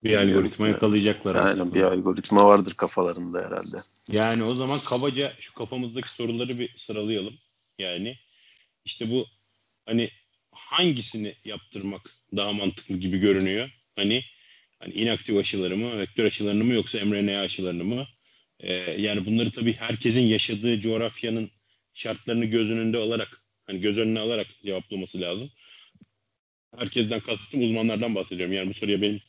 Bir 0.05 0.17
algoritma 0.17 0.69
yakalayacaklar. 0.69 1.35
Aynen 1.35 1.75
bir 1.75 1.83
algoritma 1.83 2.47
vardır 2.47 2.75
kafalarında 2.75 3.39
herhalde. 3.39 3.77
Yani 4.09 4.45
o 4.45 4.55
zaman 4.55 4.79
kabaca 4.89 5.33
şu 5.41 5.55
kafamızdaki 5.55 6.11
soruları 6.11 6.59
bir 6.59 6.75
sıralayalım. 6.77 7.35
Yani 7.79 8.19
işte 8.85 9.11
bu 9.11 9.27
hani 9.87 10.11
hangisini 10.53 11.35
yaptırmak 11.45 12.11
daha 12.37 12.53
mantıklı 12.53 12.95
gibi 12.95 13.19
görünüyor? 13.19 13.71
Hani 13.97 14.25
hani 14.79 14.93
inaktif 14.93 15.37
aşıları 15.37 15.77
mı, 15.77 15.99
vektör 15.99 16.25
aşılarını 16.25 16.65
mı 16.65 16.75
yoksa 16.75 17.05
mRNA 17.05 17.41
aşılarını 17.41 17.85
mı? 17.85 18.07
Ee, 18.61 18.73
yani 19.03 19.27
bunları 19.27 19.51
tabii 19.51 19.73
herkesin 19.73 20.21
yaşadığı 20.21 20.81
coğrafyanın 20.81 21.51
şartlarını 21.95 22.45
göz 22.45 22.71
önünde 22.71 22.99
alarak 22.99 23.43
hani 23.67 23.81
göz 23.81 23.99
önüne 23.99 24.21
alarak 24.21 24.47
cevaplaması 24.65 25.21
lazım. 25.21 25.51
Herkesten 26.77 27.21
kastım 27.21 27.65
uzmanlardan 27.65 28.15
bahsediyorum. 28.15 28.55
Yani 28.55 28.69
bu 28.69 28.75
soruya 28.75 29.03
benim 29.03 29.21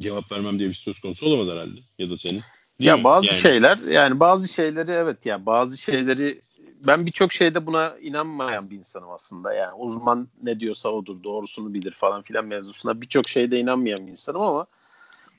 cevap 0.00 0.32
vermem 0.32 0.58
diye 0.58 0.68
bir 0.68 0.74
söz 0.74 1.00
konusu 1.00 1.26
olamaz 1.26 1.48
herhalde 1.48 1.80
ya 1.98 2.10
da 2.10 2.16
senin. 2.16 2.40
Değil 2.78 2.88
ya 2.88 2.96
mi? 2.96 3.04
bazı 3.04 3.26
yani... 3.26 3.38
şeyler 3.38 3.78
yani 3.78 4.20
bazı 4.20 4.48
şeyleri 4.48 4.90
evet 4.90 5.26
ya 5.26 5.46
bazı 5.46 5.78
şeyleri 5.78 6.38
ben 6.86 7.06
birçok 7.06 7.32
şeyde 7.32 7.66
buna 7.66 7.92
inanmayan 8.00 8.70
bir 8.70 8.76
insanım 8.76 9.10
aslında. 9.10 9.54
Yani 9.54 9.74
uzman 9.74 10.28
ne 10.42 10.60
diyorsa 10.60 10.88
odur, 10.88 11.22
doğrusunu 11.22 11.74
bilir 11.74 11.92
falan 11.92 12.22
filan 12.22 12.44
mevzusuna 12.44 13.00
birçok 13.00 13.28
şeyde 13.28 13.60
inanmayan 13.60 14.06
bir 14.06 14.10
insanım 14.10 14.42
ama 14.42 14.66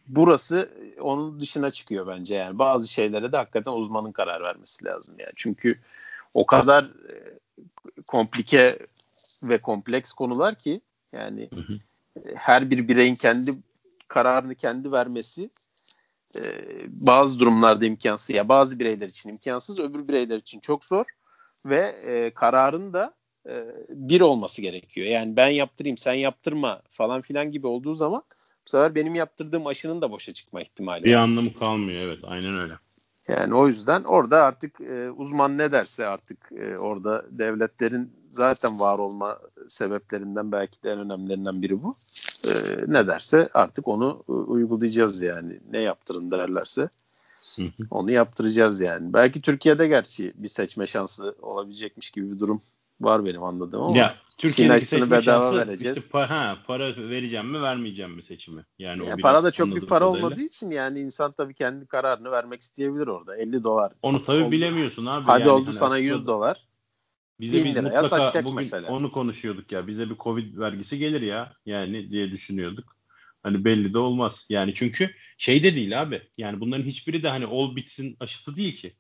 burası 0.08 0.70
onun 1.02 1.40
dışına 1.40 1.72
çıkıyor 1.72 2.08
bence 2.08 2.36
yani. 2.36 2.60
Bazı 2.60 2.88
şeylere 2.88 3.32
de 3.32 3.38
hakikaten 3.38 3.72
uzmanın 3.72 4.12
karar 4.12 4.44
vermesi 4.44 4.86
lazım 4.86 5.16
yani. 5.20 5.32
Çünkü 5.36 5.76
o 6.34 6.46
kadar 6.46 6.84
e, 6.84 7.40
komplike 8.08 8.78
ve 9.44 9.58
kompleks 9.58 10.14
konular 10.14 10.56
ki 10.56 10.82
yani 11.14 11.50
hı 11.54 11.60
hı. 11.60 11.80
her 12.36 12.70
bir 12.70 12.88
bireyin 12.88 13.16
kendi 13.16 13.52
kararını 14.08 14.56
kendi 14.56 14.92
vermesi 14.92 15.50
e, 16.36 16.42
bazı 16.88 17.40
durumlarda 17.40 17.86
imkansız 17.86 18.36
ya 18.36 18.50
bazı 18.50 18.80
bireyler 18.80 19.08
için 19.08 19.30
imkansız 19.30 19.80
öbür 19.80 20.08
bireyler 20.08 20.38
için 20.38 20.60
çok 20.60 20.86
zor 20.86 21.06
ve 21.66 21.88
e, 21.88 22.34
kararın 22.34 22.94
da 22.94 23.14
e, 23.50 23.66
bir 23.90 24.22
olması 24.22 24.62
gerekiyor. 24.62 25.08
Yani 25.08 25.36
ben 25.36 25.50
yaptırayım 25.50 25.98
sen 25.98 26.14
yaptırma 26.14 26.82
falan 26.92 27.22
filan 27.22 27.52
gibi 27.52 27.68
olduğu 27.68 27.94
zaman 27.94 28.24
bu 28.68 28.70
sefer 28.70 28.96
benim 28.96 29.16
yaptırdığım 29.16 29.68
aşının 29.68 30.02
da 30.02 30.12
boşa 30.12 30.34
çıkma 30.34 30.62
ihtimali 30.62 31.04
bir 31.04 31.10
var. 31.10 31.20
Bir 31.20 31.24
anlamı 31.24 31.54
kalmıyor 31.54 32.02
evet 32.02 32.20
aynen 32.24 32.60
öyle. 32.60 32.74
Yani 33.28 33.54
o 33.56 33.68
yüzden 33.68 34.04
orada 34.04 34.44
artık 34.44 34.82
e, 34.82 35.12
uzman 35.12 35.58
ne 35.58 35.72
derse 35.72 36.06
artık 36.06 36.52
e, 36.52 36.78
orada 36.78 37.26
devletlerin 37.32 38.14
zaten 38.30 38.80
var 38.80 39.00
olma 39.00 39.40
sebeplerinden 39.68 40.52
belki 40.52 40.84
de 40.84 40.92
en 40.92 41.00
önemlilerinden 41.00 41.62
biri 41.62 41.84
bu. 41.84 41.96
E, 42.46 42.52
ne 42.88 43.08
derse 43.08 43.50
artık 43.54 43.88
onu 43.88 44.24
uygulayacağız 44.28 45.22
yani. 45.22 45.60
Ne 45.72 45.82
yaptırın 45.82 46.32
derlerse 46.32 46.90
onu 47.92 48.12
yaptıracağız 48.12 48.82
yani. 48.82 49.14
Belki 49.14 49.42
Türkiye'de 49.42 49.88
gerçi 49.88 50.34
bir 50.36 50.48
seçme 50.48 50.88
şansı 50.88 51.36
olabilecekmiş 51.42 52.10
gibi 52.10 52.32
bir 52.32 52.40
durum 52.40 52.62
var 53.02 53.26
benim 53.26 53.44
anladığım 53.44 53.82
ama. 53.82 53.98
Ya 53.98 54.16
Türkiye'deki 54.38 54.86
seçme 54.86 55.12
bedava 55.12 55.56
vereceğiz. 55.56 55.98
Işte 55.98 56.10
para, 56.10 56.30
ha, 56.30 56.58
para 56.68 56.96
vereceğim 56.98 57.48
mi 57.48 57.62
vermeyeceğim 57.62 58.12
mi 58.12 58.24
seçimi? 58.24 58.66
Yani 58.80 59.08
ya 59.08 59.16
o 59.16 59.18
para 59.18 59.44
da 59.44 59.52
çok 59.52 59.76
bir 59.76 59.82
para 59.82 60.06
kadarıyla. 60.06 60.26
olmadığı 60.26 60.42
için 60.42 60.72
yani 60.72 61.00
insan 61.00 61.32
tabii 61.32 61.54
kendi 61.54 61.86
kararını 61.86 62.32
vermek 62.32 62.62
isteyebilir 62.62 63.08
orada. 63.08 63.38
50 63.38 63.64
dolar. 63.64 63.94
Onu 64.02 64.26
tabii 64.26 64.44
oldu. 64.44 64.52
bilemiyorsun 64.52 65.06
abi. 65.06 65.26
Hadi 65.26 65.42
yani 65.42 65.52
oldu 65.52 65.68
hani 65.68 65.76
sana 65.76 65.98
100 65.98 66.28
dolar. 66.28 66.68
Bize 67.40 67.66
biz 67.66 67.76
mutlaka 67.76 68.44
bugün 68.44 68.56
mesela. 68.56 68.88
onu 68.88 69.12
konuşuyorduk 69.12 69.72
ya. 69.72 69.88
Bize 69.88 70.10
bir 70.10 70.16
Covid 70.16 70.58
vergisi 70.58 70.98
gelir 70.98 71.22
ya 71.22 71.54
yani 71.66 72.10
diye 72.10 72.32
düşünüyorduk. 72.32 72.98
Hani 73.44 73.66
belli 73.66 73.94
de 73.94 73.98
olmaz. 73.98 74.46
Yani 74.50 74.74
çünkü 74.76 75.10
şey 75.38 75.64
de 75.64 75.76
değil 75.76 76.02
abi. 76.02 76.22
Yani 76.38 76.60
bunların 76.60 76.84
hiçbiri 76.84 77.24
de 77.24 77.30
hani 77.30 77.46
ol 77.46 77.76
bitsin 77.76 78.18
aşısı 78.20 78.58
değil 78.58 78.76
ki. 78.76 78.96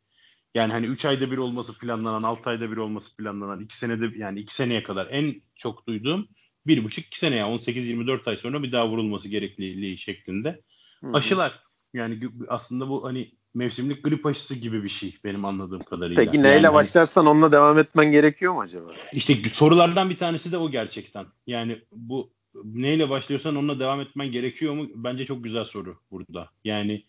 Yani 0.58 0.74
hani 0.74 0.86
3 0.86 1.06
ayda 1.06 1.32
bir 1.32 1.38
olması 1.38 1.78
planlanan, 1.78 2.24
6 2.24 2.50
ayda 2.50 2.72
bir 2.72 2.78
olması 2.78 3.15
planlanan, 3.15 3.60
2 3.60 3.78
senede 3.78 4.17
yani 4.17 4.39
2 4.39 4.56
seneye 4.56 4.84
kadar 4.84 5.08
en 5.12 5.41
çok 5.56 5.88
duyduğum 5.88 6.28
1,5-2 6.67 7.17
seneye 7.17 7.43
18-24 7.43 8.30
ay 8.30 8.38
sonra 8.38 8.63
bir 8.63 8.72
daha 8.72 8.89
vurulması 8.89 9.30
gerekliliği 9.30 9.98
şeklinde. 9.98 10.62
Hı-hı. 11.02 11.13
Aşılar 11.13 11.60
yani 11.93 12.20
aslında 12.48 12.89
bu 12.89 13.06
hani 13.06 13.32
mevsimlik 13.54 14.04
grip 14.04 14.26
aşısı 14.26 14.56
gibi 14.56 14.84
bir 14.84 14.89
şey 14.89 15.17
benim 15.24 15.46
anladığım 15.46 15.80
kadarıyla. 15.80 16.24
Peki 16.24 16.38
neyle 16.38 16.50
yani, 16.50 16.65
hani 16.65 16.74
başlarsan 16.74 17.26
onunla 17.26 17.52
devam 17.52 17.80
etmen 17.80 18.12
gerekiyor 18.12 18.54
mu 18.54 18.62
acaba? 18.62 18.91
İşte 19.13 19.34
sorulardan 19.34 20.10
bir 20.10 20.17
tanesi 20.17 20.52
de 20.52 20.58
o 20.58 20.72
gerçekten. 20.72 21.26
Yani 21.48 21.82
bu 21.91 22.34
neyle 22.63 23.10
başlıyorsan 23.10 23.56
onunla 23.56 23.80
devam 23.80 24.02
etmen 24.02 24.32
gerekiyor 24.32 24.74
mu? 24.74 24.88
Bence 24.96 25.26
çok 25.26 25.43
güzel 25.43 25.65
soru 25.65 26.00
burada. 26.12 26.50
Yani 26.63 27.06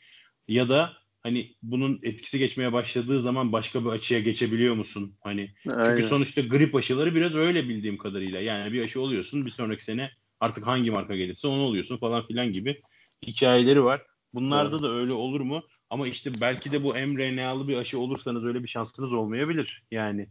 ya 0.49 0.69
da 0.69 0.93
hani 1.23 1.55
bunun 1.63 2.01
etkisi 2.03 2.39
geçmeye 2.39 2.73
başladığı 2.73 3.21
zaman 3.21 3.53
başka 3.53 3.85
bir 3.85 3.89
açıya 3.89 4.21
geçebiliyor 4.21 4.75
musun? 4.75 5.15
Hani 5.21 5.51
Aynen. 5.73 5.85
çünkü 5.85 6.03
sonuçta 6.03 6.41
grip 6.41 6.75
aşıları 6.75 7.15
biraz 7.15 7.35
öyle 7.35 7.69
bildiğim 7.69 7.99
kadarıyla. 7.99 8.41
Yani 8.41 8.73
bir 8.73 8.85
aşı 8.85 9.01
oluyorsun 9.01 9.47
bir 9.47 9.51
sonraki 9.51 9.85
sene 9.85 10.11
artık 10.41 10.67
hangi 10.67 10.91
marka 10.91 11.17
gelirse 11.17 11.49
onu 11.49 11.63
oluyorsun 11.63 11.97
falan 11.97 12.27
filan 12.27 12.53
gibi 12.53 12.83
hikayeleri 13.27 13.85
var. 13.85 14.03
Bunlarda 14.35 14.77
evet. 14.77 14.83
da 14.83 14.93
öyle 14.93 15.13
olur 15.13 15.41
mu? 15.41 15.63
Ama 15.91 16.09
işte 16.09 16.31
belki 16.41 16.73
de 16.73 16.85
bu 16.85 16.95
mRNA'lı 16.95 17.69
bir 17.69 17.77
aşı 17.77 17.99
olursanız 17.99 18.45
öyle 18.45 18.63
bir 18.63 18.69
şansınız 18.69 19.13
olmayabilir. 19.13 19.83
Yani 19.91 20.29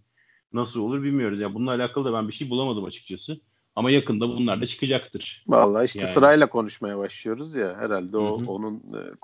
nasıl 0.54 0.82
olur 0.82 1.04
bilmiyoruz. 1.04 1.40
Yani 1.40 1.54
bununla 1.54 1.72
alakalı 1.72 2.06
da 2.06 2.14
ben 2.14 2.28
bir 2.28 2.34
şey 2.34 2.50
bulamadım 2.50 2.86
açıkçası. 2.86 3.42
Ama 3.76 3.92
yakında 3.92 4.28
bunlar 4.28 4.62
da 4.62 4.66
çıkacaktır. 4.68 5.44
Vallahi 5.48 5.86
işte 5.86 6.00
yani. 6.00 6.10
sırayla 6.10 6.50
konuşmaya 6.50 6.98
başlıyoruz 6.98 7.56
ya. 7.56 7.78
Herhalde 7.80 8.18
o 8.18 8.42
Hı-hı. 8.42 8.52
onun 8.52 8.76
e, 8.78 9.16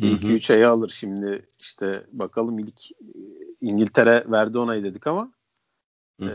konuşulması 0.00 0.26
2-3 0.26 0.54
ayı 0.54 0.68
alır. 0.68 0.88
Şimdi 0.88 1.46
işte 1.60 2.06
bakalım 2.12 2.58
ilk 2.58 2.90
e, 2.90 2.94
İngiltere 3.60 4.24
verdi 4.30 4.58
onayı 4.58 4.84
dedik 4.84 5.06
ama 5.06 5.32
e, 6.22 6.28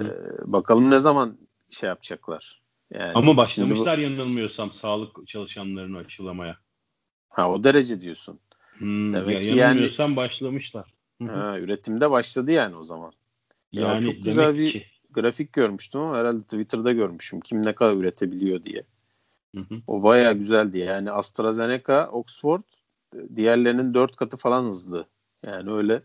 bakalım 0.46 0.92
ne 0.92 1.00
zaman 1.00 1.38
şey 1.70 1.88
yapacaklar. 1.88 2.62
Yani 2.92 3.12
ama 3.16 3.38
başlamışlar 3.38 3.98
bu... 3.98 4.02
yanılmıyorsam 4.02 4.72
sağlık 4.72 5.28
çalışanlarını 5.28 5.98
aşılamaya. 5.98 6.58
Ha 7.30 7.52
o 7.52 7.64
derece 7.64 8.02
diyorsun. 8.02 8.40
Hmm, 8.78 9.14
Demek 9.14 9.44
ya, 9.44 9.56
yanılmıyorsam 9.56 10.10
yani, 10.10 10.18
başlamışlar. 10.18 10.94
Ha, 11.28 11.60
üretimde 11.60 12.12
başladı 12.12 12.52
yani 12.52 12.76
o 12.76 12.84
zaman. 12.84 13.12
Yani 13.72 14.06
ya 14.06 14.12
çok 14.12 14.26
güzel 14.26 14.58
bir 14.58 14.70
ki. 14.70 14.86
grafik 15.12 15.54
görmüştüm 15.54 16.02
ama 16.02 16.18
herhalde 16.18 16.44
Twitter'da 16.44 16.92
görmüşüm. 16.92 17.40
Kim 17.42 17.66
ne 17.66 17.76
kadar 17.76 17.96
üretebiliyor 17.96 18.64
diye. 18.64 18.84
Hı 19.56 19.62
hı. 19.62 19.82
O 19.88 20.04
baya 20.04 20.32
güzeldi. 20.32 20.80
Yani 20.80 21.12
AstraZeneca, 21.12 22.10
Oxford 22.10 22.64
diğerlerinin 23.36 23.94
dört 23.94 24.16
katı 24.16 24.38
falan 24.38 24.64
hızlı. 24.64 25.08
Yani 25.46 25.72
öyle 25.72 26.02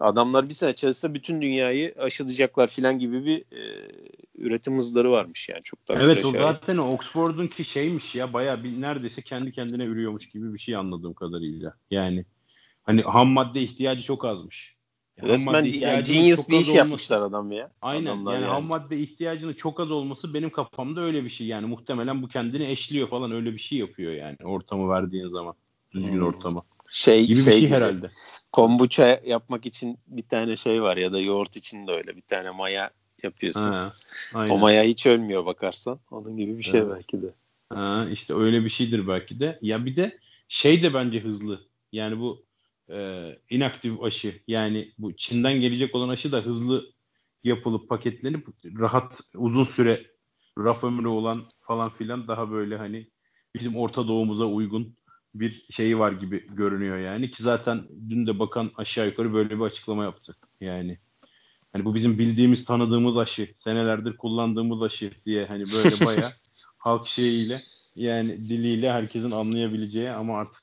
adamlar 0.00 0.48
bir 0.48 0.54
sene 0.54 0.72
çalışsa 0.72 1.14
bütün 1.14 1.42
dünyayı 1.42 1.94
aşılayacaklar 1.98 2.68
filan 2.68 2.98
gibi 2.98 3.24
bir 3.24 3.38
e, 3.38 3.92
üretim 4.34 4.76
hızları 4.76 5.10
varmış 5.10 5.48
yani 5.48 5.60
çok 5.62 5.88
da 5.88 5.94
Evet 5.94 6.24
o 6.24 6.32
şey. 6.32 6.40
zaten 6.40 6.76
Oxford'un 6.76 7.46
ki 7.46 7.64
şeymiş 7.64 8.14
ya 8.14 8.32
bayağı 8.32 8.64
bir 8.64 8.80
neredeyse 8.80 9.22
kendi 9.22 9.52
kendine 9.52 9.84
ürüyormuş 9.84 10.28
gibi 10.28 10.54
bir 10.54 10.58
şey 10.58 10.76
anladığım 10.76 11.14
kadarıyla. 11.14 11.74
Yani 11.90 12.24
hani 12.82 13.02
ham 13.02 13.28
madde 13.28 13.60
ihtiyacı 13.60 14.02
çok 14.02 14.24
azmış. 14.24 14.76
Yani 15.16 15.28
Resmen 15.28 15.64
yani 15.64 16.02
genius 16.02 16.48
bir 16.48 16.54
iş 16.54 16.68
olması, 16.68 16.76
yapmışlar 16.76 17.20
adam 17.20 17.52
ya. 17.52 17.70
Aynen 17.82 18.16
yani, 18.16 18.32
yani 18.32 18.44
ham 18.44 18.64
madde 18.64 18.98
ihtiyacının 18.98 19.54
çok 19.54 19.80
az 19.80 19.90
olması 19.90 20.34
benim 20.34 20.50
kafamda 20.50 21.00
öyle 21.00 21.24
bir 21.24 21.30
şey 21.30 21.46
yani 21.46 21.66
muhtemelen 21.66 22.22
bu 22.22 22.28
kendini 22.28 22.66
eşliyor 22.66 23.08
falan 23.08 23.32
öyle 23.32 23.52
bir 23.52 23.58
şey 23.58 23.78
yapıyor 23.78 24.12
yani 24.12 24.36
ortamı 24.44 24.88
verdiğin 24.88 25.28
zaman 25.28 25.54
düzgün 25.94 26.18
hmm. 26.18 26.26
ortama. 26.26 26.62
Şey 26.88 27.26
gibi 27.26 27.36
şey, 27.36 27.46
bir 27.46 27.50
şey 27.50 27.60
gibi. 27.60 27.70
herhalde. 27.70 28.10
Kombuça 28.52 29.20
yapmak 29.24 29.66
için 29.66 29.98
bir 30.06 30.22
tane 30.22 30.56
şey 30.56 30.82
var 30.82 30.96
ya 30.96 31.12
da 31.12 31.20
yoğurt 31.20 31.56
için 31.56 31.86
de 31.86 31.92
öyle 31.92 32.16
bir 32.16 32.22
tane 32.22 32.50
maya 32.50 32.90
yapıyorsun. 33.22 33.72
Ha, 33.72 33.92
o 34.50 34.58
maya 34.58 34.82
hiç 34.82 35.06
ölmüyor 35.06 35.46
bakarsan. 35.46 36.00
Onun 36.10 36.36
gibi 36.36 36.58
bir 36.58 36.62
şey 36.62 36.80
evet. 36.80 36.92
belki 36.96 37.22
de. 37.22 37.34
Ha, 37.68 38.06
işte 38.12 38.34
öyle 38.34 38.64
bir 38.64 38.68
şeydir 38.68 39.08
belki 39.08 39.40
de. 39.40 39.58
Ya 39.62 39.84
bir 39.84 39.96
de 39.96 40.18
şey 40.48 40.82
de 40.82 40.94
bence 40.94 41.20
hızlı. 41.20 41.60
Yani 41.92 42.20
bu 42.20 42.44
e, 42.90 43.28
inaktif 43.50 44.02
aşı 44.02 44.40
yani 44.48 44.92
bu 44.98 45.16
Çin'den 45.16 45.60
gelecek 45.60 45.94
olan 45.94 46.08
aşı 46.08 46.32
da 46.32 46.38
hızlı 46.38 46.92
yapılıp 47.44 47.88
paketlenip 47.88 48.46
rahat 48.64 49.20
uzun 49.34 49.64
süre 49.64 50.06
raf 50.58 50.84
ömrü 50.84 51.08
olan 51.08 51.36
falan 51.60 51.90
filan 51.90 52.28
daha 52.28 52.50
böyle 52.50 52.76
hani 52.76 53.06
bizim 53.54 53.76
Orta 53.76 54.08
Doğu'muza 54.08 54.44
uygun 54.44 54.96
bir 55.34 55.66
şeyi 55.70 55.98
var 55.98 56.12
gibi 56.12 56.46
görünüyor 56.46 56.98
yani 56.98 57.30
ki 57.30 57.42
zaten 57.42 57.84
dün 58.10 58.26
de 58.26 58.38
bakan 58.38 58.70
aşağı 58.76 59.06
yukarı 59.06 59.32
böyle 59.34 59.50
bir 59.50 59.64
açıklama 59.64 60.04
yaptı. 60.04 60.36
Yani 60.60 60.98
hani 61.72 61.84
bu 61.84 61.94
bizim 61.94 62.18
bildiğimiz 62.18 62.64
tanıdığımız 62.64 63.16
aşı 63.16 63.54
senelerdir 63.58 64.16
kullandığımız 64.16 64.82
aşı 64.82 65.10
diye 65.26 65.46
hani 65.46 65.64
böyle 65.72 65.96
baya 66.06 66.30
halk 66.78 67.06
şeyiyle 67.06 67.62
yani 67.96 68.48
diliyle 68.48 68.92
herkesin 68.92 69.30
anlayabileceği 69.30 70.10
ama 70.10 70.38
artık 70.38 70.62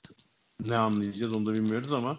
ne 0.66 0.76
anlayacağız 0.76 1.36
onu 1.36 1.46
da 1.46 1.54
bilmiyoruz 1.54 1.94
ama 1.94 2.18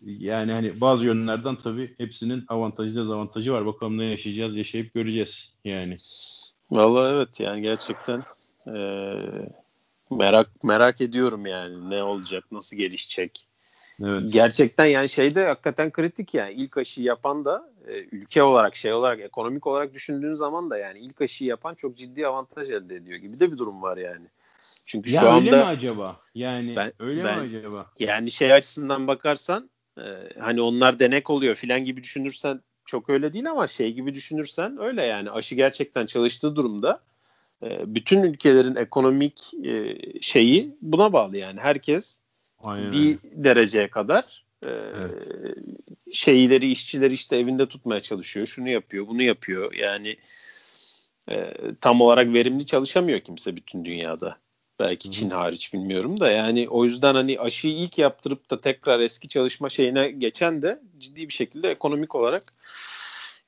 yani 0.00 0.52
hani 0.52 0.80
bazı 0.80 1.04
yönlerden 1.04 1.56
tabii 1.56 1.94
hepsinin 1.98 2.44
avantajı 2.48 2.96
dezavantajı 2.96 3.52
var. 3.52 3.66
Bakalım 3.66 3.98
ne 3.98 4.04
yaşayacağız, 4.04 4.56
yaşayıp 4.56 4.94
göreceğiz 4.94 5.52
yani. 5.64 5.98
Vallahi 6.70 7.14
evet 7.14 7.40
yani 7.40 7.62
gerçekten 7.62 8.22
ee, 8.66 9.48
Merak 10.10 10.64
merak 10.64 11.00
ediyorum 11.00 11.46
yani 11.46 11.90
ne 11.90 12.02
olacak, 12.02 12.44
nasıl 12.52 12.76
gelişecek. 12.76 13.46
Evet. 14.04 14.22
Gerçekten 14.32 14.84
yani 14.84 15.08
şeyde 15.08 15.46
hakikaten 15.46 15.90
kritik 15.90 16.34
yani 16.34 16.52
ilk 16.52 16.78
aşı 16.78 17.02
yapan 17.02 17.44
da 17.44 17.70
e, 17.88 17.92
ülke 18.12 18.42
olarak 18.42 18.76
şey 18.76 18.92
olarak 18.92 19.20
ekonomik 19.20 19.66
olarak 19.66 19.94
düşündüğün 19.94 20.34
zaman 20.34 20.70
da 20.70 20.78
yani 20.78 20.98
ilk 20.98 21.20
aşı 21.20 21.44
yapan 21.44 21.72
çok 21.72 21.96
ciddi 21.96 22.26
avantaj 22.26 22.70
elde 22.70 22.96
ediyor 22.96 23.18
gibi 23.18 23.40
de 23.40 23.52
bir 23.52 23.58
durum 23.58 23.82
var 23.82 23.96
yani. 23.96 24.26
Çünkü 24.86 25.12
ya 25.12 25.20
şu 25.20 25.26
öyle 25.26 25.34
anda 25.36 25.56
mi 25.56 25.64
acaba? 25.64 26.16
Yani 26.34 26.76
ben, 26.76 26.92
öyle 26.98 27.24
ben, 27.24 27.38
mi 27.38 27.46
acaba? 27.46 27.86
Yani 27.98 28.30
şey 28.30 28.52
açısından 28.52 29.06
bakarsan 29.06 29.70
e, 29.98 30.04
hani 30.40 30.60
onlar 30.60 30.98
denek 30.98 31.30
oluyor 31.30 31.54
filan 31.54 31.84
gibi 31.84 32.02
düşünürsen 32.02 32.60
çok 32.84 33.10
öyle 33.10 33.32
değil 33.32 33.50
ama 33.50 33.66
şey 33.66 33.92
gibi 33.92 34.14
düşünürsen 34.14 34.78
öyle 34.80 35.04
yani 35.04 35.30
aşı 35.30 35.54
gerçekten 35.54 36.06
çalıştığı 36.06 36.56
durumda 36.56 37.00
bütün 37.62 38.22
ülkelerin 38.22 38.76
ekonomik 38.76 39.54
e, 39.64 39.96
şeyi 40.20 40.76
buna 40.82 41.12
bağlı 41.12 41.36
yani. 41.36 41.60
Herkes 41.60 42.20
Aynen. 42.58 42.92
bir 42.92 43.18
dereceye 43.22 43.90
kadar 43.90 44.44
e, 44.62 44.68
evet. 44.70 45.12
şeyleri, 46.12 46.70
işçileri 46.70 47.12
işte 47.12 47.36
evinde 47.36 47.66
tutmaya 47.66 48.02
çalışıyor. 48.02 48.46
Şunu 48.46 48.68
yapıyor, 48.68 49.08
bunu 49.08 49.22
yapıyor. 49.22 49.74
Yani 49.74 50.16
e, 51.30 51.52
tam 51.80 52.00
olarak 52.00 52.32
verimli 52.32 52.66
çalışamıyor 52.66 53.20
kimse 53.20 53.56
bütün 53.56 53.84
dünyada. 53.84 54.38
Belki 54.78 55.10
Çin 55.10 55.30
hariç 55.30 55.72
bilmiyorum 55.72 56.20
da 56.20 56.30
yani 56.30 56.68
o 56.68 56.84
yüzden 56.84 57.14
hani 57.14 57.40
aşıyı 57.40 57.74
ilk 57.74 57.98
yaptırıp 57.98 58.50
da 58.50 58.60
tekrar 58.60 59.00
eski 59.00 59.28
çalışma 59.28 59.68
şeyine 59.68 60.10
geçen 60.10 60.62
de 60.62 60.80
ciddi 60.98 61.28
bir 61.28 61.32
şekilde 61.32 61.70
ekonomik 61.70 62.14
olarak 62.14 62.42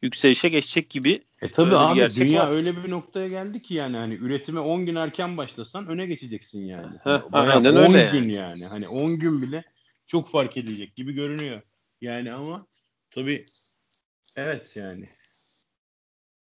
yükselişe 0.02 0.48
geçecek 0.48 0.90
gibi. 0.90 1.22
E 1.42 1.48
tabi 1.48 1.76
abi 1.76 2.08
dünya 2.16 2.46
var. 2.46 2.52
öyle 2.52 2.84
bir 2.84 2.90
noktaya 2.90 3.28
geldi 3.28 3.62
ki 3.62 3.74
yani 3.74 3.96
hani 3.96 4.14
üretime 4.14 4.61
10 4.61 4.87
gün 4.87 4.94
erken 4.94 5.37
başlasan 5.37 5.87
öne 5.87 6.06
geçeceksin 6.06 6.61
yani. 6.61 6.96
Heh, 7.04 7.22
hani 7.32 7.52
aynen 7.52 7.74
10 7.74 7.76
öyle 7.76 8.11
gün 8.12 8.28
yani. 8.28 8.32
yani. 8.32 8.66
Hani 8.66 8.88
10 8.88 9.18
gün 9.18 9.42
bile 9.42 9.64
çok 10.06 10.30
fark 10.30 10.56
edecek 10.56 10.96
gibi 10.96 11.12
görünüyor. 11.12 11.62
Yani 12.00 12.32
ama 12.32 12.66
tabi 13.11 13.44
evet 14.37 14.76
yani. 14.76 15.08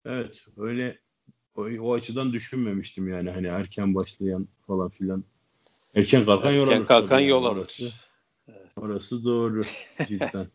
Evet 0.05 0.45
öyle 0.57 0.99
o, 1.55 1.61
o 1.61 1.93
açıdan 1.93 2.33
düşünmemiştim 2.33 3.09
yani 3.09 3.29
hani 3.29 3.47
erken 3.47 3.95
başlayan 3.95 4.47
falan 4.67 4.89
filan. 4.89 5.23
Erken 5.95 6.25
kalkan 6.25 6.51
yol 6.51 6.67
alır. 6.67 6.71
Erken 6.71 6.85
kalkan 6.85 7.19
yol 7.19 7.45
alır. 7.45 7.79
Evet. 8.47 8.71
Orası 8.75 9.25
doğru 9.25 9.63
cidden. 10.07 10.47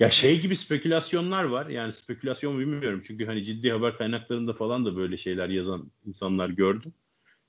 ya 0.00 0.10
şey 0.10 0.40
gibi 0.40 0.56
spekülasyonlar 0.56 1.44
var. 1.44 1.66
Yani 1.66 1.92
spekülasyon 1.92 2.58
bilmiyorum. 2.58 3.02
Çünkü 3.06 3.26
hani 3.26 3.44
ciddi 3.44 3.70
haber 3.70 3.98
kaynaklarında 3.98 4.52
falan 4.52 4.84
da 4.84 4.96
böyle 4.96 5.18
şeyler 5.18 5.48
yazan 5.48 5.90
insanlar 6.06 6.48
gördüm. 6.48 6.94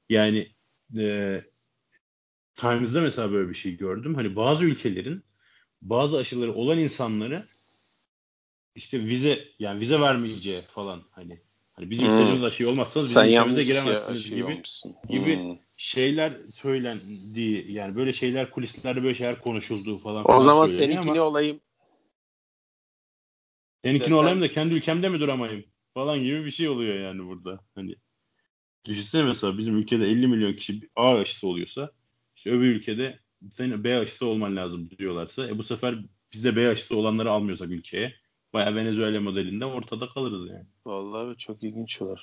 Yani 0.09 0.51
e, 0.97 1.43
Times'da 2.55 3.01
mesela 3.01 3.31
böyle 3.31 3.49
bir 3.49 3.55
şey 3.55 3.77
gördüm. 3.77 4.15
Hani 4.15 4.35
bazı 4.35 4.65
ülkelerin 4.65 5.23
bazı 5.81 6.17
aşıları 6.17 6.53
olan 6.53 6.79
insanları 6.79 7.45
işte 8.75 8.99
vize 8.99 9.39
yani 9.59 9.79
vize 9.79 9.99
vermeyeceği 9.99 10.61
falan 10.61 11.03
hani 11.11 11.41
Hani 11.81 11.89
bizim 11.89 12.07
hmm. 12.07 12.13
istediğimiz 12.13 12.43
aşı 12.43 12.69
olmazsanız 12.69 13.09
bizim 13.09 13.29
ülkemize 13.29 13.63
giremezsiniz 13.63 14.29
gibi 14.29 14.43
olmuşsun. 14.43 14.95
gibi 15.09 15.37
hmm. 15.37 15.57
şeyler 15.77 16.33
söylendi. 16.53 17.65
Yani 17.69 17.95
böyle 17.95 18.13
şeyler 18.13 18.49
kulislerde 18.51 19.03
böyle 19.03 19.15
şeyler 19.15 19.41
konuşulduğu 19.41 19.97
falan. 19.97 20.31
O 20.31 20.41
zaman 20.41 20.65
seninkini 20.65 21.11
ama, 21.11 21.21
olayım. 21.21 21.59
Seninkini 23.83 24.09
Desen... 24.09 24.23
olayım 24.23 24.41
da 24.41 24.51
kendi 24.51 24.73
ülkemde 24.73 25.09
mi 25.09 25.19
duramayayım 25.19 25.65
falan 25.93 26.23
gibi 26.23 26.45
bir 26.45 26.51
şey 26.51 26.69
oluyor 26.69 26.99
yani 26.99 27.25
burada. 27.27 27.59
Hani 27.75 27.95
düşünsene 28.85 29.23
mesela 29.23 29.57
bizim 29.57 29.77
ülkede 29.77 30.05
50 30.05 30.27
milyon 30.27 30.53
kişi 30.53 30.89
A 30.95 31.15
aşısı 31.15 31.47
oluyorsa 31.47 31.91
işte 32.35 32.51
öbür 32.51 32.75
ülkede 32.75 33.19
senin 33.53 33.83
B 33.83 33.97
aşısı 33.97 34.25
olman 34.25 34.55
lazım 34.55 34.89
diyorlarsa 34.89 35.47
e 35.47 35.57
bu 35.57 35.63
sefer 35.63 35.95
biz 36.33 36.45
de 36.45 36.55
B 36.55 36.67
aşısı 36.67 36.97
olanları 36.97 37.31
almıyorsak 37.31 37.69
ülkeye 37.69 38.20
Baya 38.53 38.75
Venezuela 38.75 39.21
modelinde 39.21 39.65
ortada 39.65 40.09
kalırız 40.09 40.49
yani. 40.49 40.65
Vallahi 40.85 41.37
çok 41.37 41.63
ilginç 41.63 42.01
olur. 42.01 42.19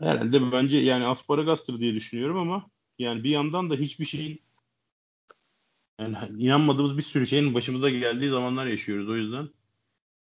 Herhalde 0.00 0.52
bence 0.52 0.76
yani 0.76 1.06
asparagastır 1.06 1.80
diye 1.80 1.94
düşünüyorum 1.94 2.38
ama 2.38 2.70
yani 2.98 3.24
bir 3.24 3.30
yandan 3.30 3.70
da 3.70 3.74
hiçbir 3.74 4.04
şeyin 4.04 4.40
yani 6.00 6.16
inanmadığımız 6.38 6.96
bir 6.96 7.02
sürü 7.02 7.26
şeyin 7.26 7.54
başımıza 7.54 7.90
geldiği 7.90 8.28
zamanlar 8.28 8.66
yaşıyoruz. 8.66 9.08
O 9.08 9.16
yüzden 9.16 9.48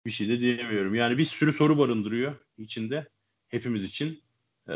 bir 0.06 0.12
şey 0.12 0.28
de 0.30 0.40
diyemiyorum. 0.40 0.96
Yani 0.96 1.18
bir 1.18 1.26
sürü 1.26 1.54
soru 1.54 1.78
barındırıyor 1.78 2.36
içinde 2.58 3.08
hepimiz 3.48 3.84
için. 3.84 4.24
Ee, 4.70 4.74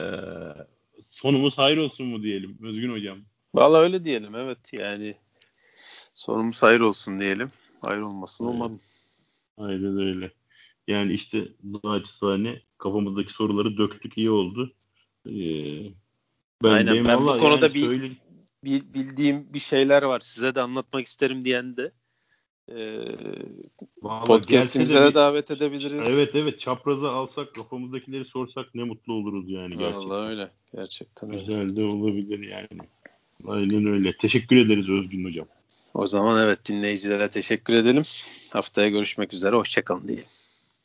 sonumuz 1.10 1.58
hayır 1.58 1.78
olsun 1.78 2.08
mu 2.08 2.24
diyelim 2.24 2.58
Özgün 2.64 2.92
Hocam? 2.92 3.18
Vallahi 3.56 3.82
öyle 3.82 4.06
diyelim 4.06 4.36
evet 4.36 4.74
yani 4.74 5.18
sonumuz 6.14 6.64
hayır 6.64 6.80
olsun 6.80 7.20
diyelim. 7.20 7.48
Hayır 7.82 8.02
olmasın 8.02 8.46
evet. 8.46 8.56
umarım. 8.56 8.82
Aynen 9.58 9.98
öyle. 9.98 10.32
Yani 10.88 11.14
işte 11.14 11.48
naçizane 11.84 12.62
kafamızdaki 12.78 13.34
soruları 13.34 13.78
döktük 13.78 14.18
iyi 14.18 14.30
oldu. 14.30 14.74
Ee, 15.28 15.32
ben 16.64 16.72
Aynen 16.72 17.06
ben 17.06 17.20
bu 17.20 17.26
konuda 17.26 17.66
yani 17.66 17.74
bir, 17.74 17.86
söyle... 17.86 18.12
bir 18.64 18.94
bildiğim 18.94 19.54
bir 19.54 19.60
şeyler 19.60 20.04
var 20.04 20.20
size 20.20 20.56
de 20.56 20.62
anlatmak 20.62 21.06
isterim 21.06 21.46
diyen 21.46 21.78
de 21.78 21.92
e, 22.72 22.96
podcast'imize 24.02 25.02
de 25.02 25.14
davet 25.14 25.52
edebiliriz. 25.52 26.08
Evet 26.08 26.32
evet 26.36 26.60
çaprazı 26.60 27.10
alsak 27.10 27.56
kafamızdakileri 27.56 28.26
sorsak 28.26 28.76
ne 28.76 28.84
mutlu 28.84 29.14
oluruz 29.14 29.50
yani 29.50 29.78
gerçekten. 29.78 30.10
Vallahi 30.10 30.30
öyle. 30.30 30.52
Gerçekten 30.76 31.32
Güzel 31.32 31.60
öyle. 31.60 31.76
de 31.76 31.84
olabilir 31.84 32.52
yani. 32.52 32.90
Aynen 33.48 33.86
öyle. 33.86 34.18
Teşekkür 34.18 34.58
ederiz 34.58 34.90
Özgün 34.90 35.26
Hocam. 35.26 35.48
O 35.94 36.08
zaman 36.08 36.44
evet 36.44 36.66
dinleyicilere 36.66 37.30
teşekkür 37.30 37.74
edelim. 37.74 38.04
Haftaya 38.54 38.90
görüşmek 38.90 39.34
üzere. 39.34 39.56
Hoşçakalın 39.56 40.08
diyelim. 40.08 40.26